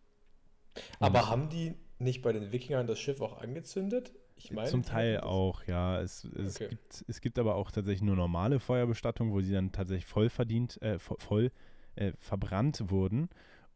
Aber 0.99 1.29
haben 1.29 1.51
die 1.51 1.75
nicht 1.99 2.23
bei 2.23 2.33
den 2.33 2.51
Wikingern 2.51 2.87
das 2.87 2.99
Schiff 2.99 3.21
auch 3.21 3.41
angezündet? 3.41 4.13
Ich 4.37 4.51
meine, 4.51 4.69
Zum 4.69 4.83
Teil 4.83 5.21
auch, 5.21 5.65
ja. 5.65 6.01
Es, 6.01 6.25
es, 6.25 6.57
okay. 6.57 6.69
gibt, 6.69 7.05
es 7.07 7.21
gibt 7.21 7.39
aber 7.39 7.55
auch 7.55 7.71
tatsächlich 7.71 8.03
nur 8.03 8.17
normale 8.17 8.61
Feuerbestattung, 8.61 9.33
wo 9.33 9.41
sie 9.41 9.53
dann 9.53 9.73
tatsächlich 9.73 10.07
voll 10.07 10.31
verdient, 10.31 10.81
äh, 10.83 10.99
voll 10.99 11.53
äh, 11.97 12.13
verbrannt 12.19 12.91
wurden. 12.91 13.29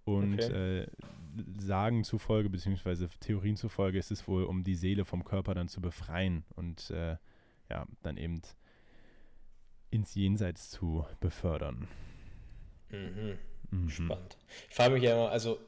Und 0.04 0.34
okay. 0.34 0.80
äh, 0.82 0.86
Sagen 1.58 2.04
zufolge, 2.04 2.48
beziehungsweise 2.48 3.08
Theorien 3.20 3.56
zufolge, 3.56 3.98
ist 3.98 4.10
es 4.10 4.26
wohl, 4.26 4.44
um 4.44 4.62
die 4.62 4.74
Seele 4.74 5.04
vom 5.04 5.24
Körper 5.24 5.54
dann 5.54 5.68
zu 5.68 5.82
befreien 5.82 6.44
und 6.54 6.90
äh, 6.90 7.16
ja, 7.68 7.86
dann 8.02 8.16
eben 8.16 8.40
ins 9.90 10.14
Jenseits 10.14 10.70
zu 10.70 11.04
befördern. 11.20 11.88
Mhm. 12.90 13.38
Mhm. 13.70 13.88
Spannend. 13.90 14.38
Ich 14.70 14.74
frage 14.74 14.94
mich 14.94 15.02
ja 15.02 15.12
immer, 15.12 15.30
also 15.30 15.58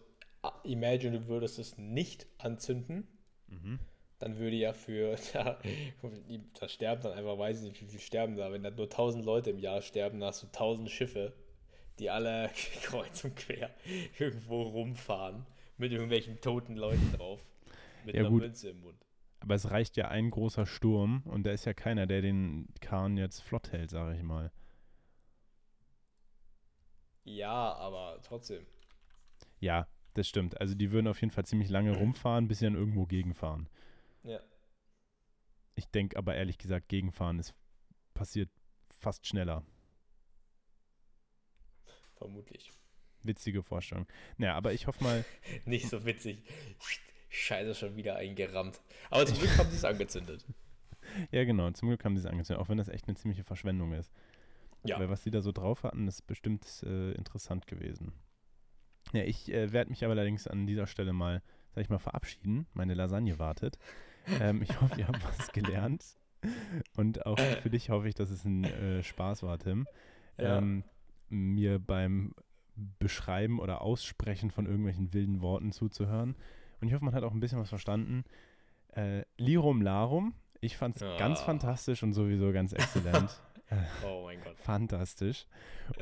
imagine, 0.64 1.20
du 1.20 1.28
würdest 1.28 1.58
es 1.58 1.76
nicht 1.76 2.26
anzünden. 2.38 3.06
Mhm 3.48 3.78
dann 4.18 4.38
würde 4.38 4.56
ja 4.56 4.72
für, 4.72 5.16
ja, 5.34 5.58
da 6.60 6.68
sterben 6.68 7.02
dann 7.02 7.12
einfach, 7.12 7.38
weiß 7.38 7.62
ich 7.62 7.68
nicht, 7.68 7.82
wie 7.82 7.86
viel 7.86 8.00
sterben 8.00 8.36
da. 8.36 8.52
Wenn 8.52 8.62
da 8.62 8.70
nur 8.70 8.86
1000 8.86 9.24
Leute 9.24 9.50
im 9.50 9.58
Jahr 9.58 9.82
sterben, 9.82 10.20
dann 10.20 10.28
hast 10.28 10.42
du 10.42 10.46
1000 10.46 10.90
Schiffe, 10.90 11.32
die 11.98 12.10
alle 12.10 12.50
kreuz 12.82 13.24
und 13.24 13.36
quer 13.36 13.70
irgendwo 14.18 14.62
rumfahren 14.62 15.46
mit 15.76 15.92
irgendwelchen 15.92 16.40
toten 16.40 16.76
Leuten 16.76 17.12
drauf. 17.12 17.40
Mit 18.04 18.14
ja, 18.14 18.22
einer 18.22 18.30
gut. 18.30 18.42
Münze 18.42 18.70
im 18.70 18.80
Mund. 18.80 19.06
Aber 19.40 19.54
es 19.54 19.70
reicht 19.70 19.96
ja 19.96 20.08
ein 20.08 20.30
großer 20.30 20.66
Sturm 20.66 21.22
und 21.26 21.44
da 21.44 21.52
ist 21.52 21.64
ja 21.64 21.72
keiner, 21.72 22.06
der 22.06 22.22
den 22.22 22.66
Kahn 22.80 23.16
jetzt 23.16 23.40
flott 23.40 23.70
hält, 23.70 23.90
sage 23.90 24.16
ich 24.16 24.22
mal. 24.22 24.50
Ja, 27.22 27.74
aber 27.74 28.18
trotzdem. 28.22 28.66
Ja, 29.60 29.86
das 30.14 30.28
stimmt. 30.28 30.60
Also 30.60 30.74
die 30.74 30.90
würden 30.90 31.06
auf 31.06 31.20
jeden 31.20 31.30
Fall 31.30 31.44
ziemlich 31.44 31.68
lange 31.68 31.96
rumfahren, 31.96 32.48
bis 32.48 32.58
sie 32.58 32.64
dann 32.64 32.74
irgendwo 32.74 33.06
gegenfahren. 33.06 33.68
Ja. 34.22 34.40
Ich 35.74 35.86
denke 35.90 36.16
aber 36.16 36.34
ehrlich 36.34 36.58
gesagt, 36.58 36.88
Gegenfahren 36.88 37.38
ist 37.38 37.54
passiert 38.14 38.50
fast 38.88 39.26
schneller. 39.26 39.64
Vermutlich. 42.16 42.72
Witzige 43.22 43.62
Vorstellung. 43.62 44.06
Naja, 44.36 44.54
aber 44.54 44.72
ich 44.72 44.86
hoffe 44.86 45.02
mal. 45.04 45.24
Nicht 45.64 45.88
so 45.88 46.04
witzig. 46.04 46.42
Scheiße, 47.28 47.74
schon 47.74 47.96
wieder 47.96 48.16
eingerammt. 48.16 48.80
Aber 49.10 49.24
zum 49.26 49.38
Glück 49.38 49.56
haben 49.56 49.70
sie 49.70 49.76
es 49.76 49.84
angezündet. 49.84 50.44
Ja, 51.30 51.44
genau. 51.44 51.70
Zum 51.70 51.88
Glück 51.88 52.04
haben 52.04 52.18
sie 52.18 52.20
es 52.20 52.30
angezündet, 52.30 52.62
auch 52.62 52.68
wenn 52.68 52.76
das 52.76 52.88
echt 52.88 53.08
eine 53.08 53.16
ziemliche 53.16 53.42
Verschwendung 53.42 53.94
ist. 53.94 54.12
Ja. 54.84 54.98
Weil 54.98 55.08
was 55.08 55.22
sie 55.22 55.30
da 55.30 55.40
so 55.40 55.52
drauf 55.52 55.82
hatten, 55.82 56.06
ist 56.06 56.26
bestimmt 56.26 56.82
äh, 56.82 57.12
interessant 57.12 57.66
gewesen. 57.66 58.12
Ja, 59.14 59.22
ich 59.22 59.50
äh, 59.50 59.72
werde 59.72 59.90
mich 59.90 60.04
aber 60.04 60.12
allerdings 60.12 60.46
an 60.46 60.66
dieser 60.66 60.86
Stelle 60.86 61.14
mal, 61.14 61.42
sag 61.78 61.84
ich 61.84 61.90
mal, 61.90 61.98
verabschieden. 61.98 62.66
Meine 62.74 62.94
Lasagne 62.94 63.38
wartet. 63.38 63.78
Ähm, 64.40 64.62
ich 64.62 64.80
hoffe, 64.80 64.98
ihr 64.98 65.06
habt 65.06 65.22
was 65.22 65.52
gelernt. 65.52 66.04
Und 66.96 67.24
auch 67.24 67.38
für 67.38 67.70
dich 67.70 67.90
hoffe 67.90 68.08
ich, 68.08 68.16
dass 68.16 68.30
es 68.30 68.44
ein 68.44 68.64
äh, 68.64 69.04
Spaß 69.04 69.44
war, 69.44 69.60
Tim. 69.60 69.86
Ja. 70.38 70.58
Ähm, 70.58 70.82
mir 71.28 71.78
beim 71.78 72.34
Beschreiben 72.98 73.60
oder 73.60 73.82
Aussprechen 73.82 74.50
von 74.50 74.66
irgendwelchen 74.66 75.14
wilden 75.14 75.40
Worten 75.40 75.70
zuzuhören. 75.70 76.34
Und 76.80 76.88
ich 76.88 76.94
hoffe, 76.94 77.04
man 77.04 77.14
hat 77.14 77.22
auch 77.22 77.32
ein 77.32 77.38
bisschen 77.38 77.60
was 77.60 77.68
verstanden. 77.68 78.24
Äh, 78.96 79.22
Lirum 79.36 79.80
Larum. 79.80 80.34
Ich 80.60 80.76
fand 80.76 80.96
es 80.96 81.02
ja. 81.02 81.16
ganz 81.16 81.40
fantastisch 81.42 82.02
und 82.02 82.12
sowieso 82.12 82.50
ganz 82.50 82.72
exzellent. 82.72 83.40
oh 84.04 84.24
mein 84.24 84.40
Gott. 84.40 84.58
Fantastisch. 84.58 85.46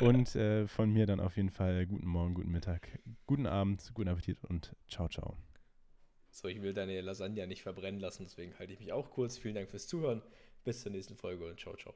Und 0.00 0.34
äh, 0.36 0.66
von 0.68 0.90
mir 0.90 1.04
dann 1.04 1.20
auf 1.20 1.36
jeden 1.36 1.50
Fall 1.50 1.84
guten 1.84 2.08
Morgen, 2.08 2.32
guten 2.32 2.50
Mittag, 2.50 2.98
guten 3.26 3.46
Abend, 3.46 3.90
guten 3.92 4.08
Appetit 4.08 4.42
und 4.44 4.74
ciao, 4.88 5.08
ciao. 5.08 5.36
So, 6.36 6.48
ich 6.48 6.60
will 6.60 6.74
deine 6.74 7.00
Lasagne 7.00 7.46
nicht 7.46 7.62
verbrennen 7.62 7.98
lassen, 7.98 8.24
deswegen 8.24 8.58
halte 8.58 8.74
ich 8.74 8.78
mich 8.78 8.92
auch 8.92 9.10
kurz. 9.10 9.38
Vielen 9.38 9.54
Dank 9.54 9.70
fürs 9.70 9.86
Zuhören. 9.86 10.20
Bis 10.64 10.82
zur 10.82 10.92
nächsten 10.92 11.16
Folge 11.16 11.46
und 11.46 11.58
ciao, 11.58 11.74
ciao. 11.76 11.94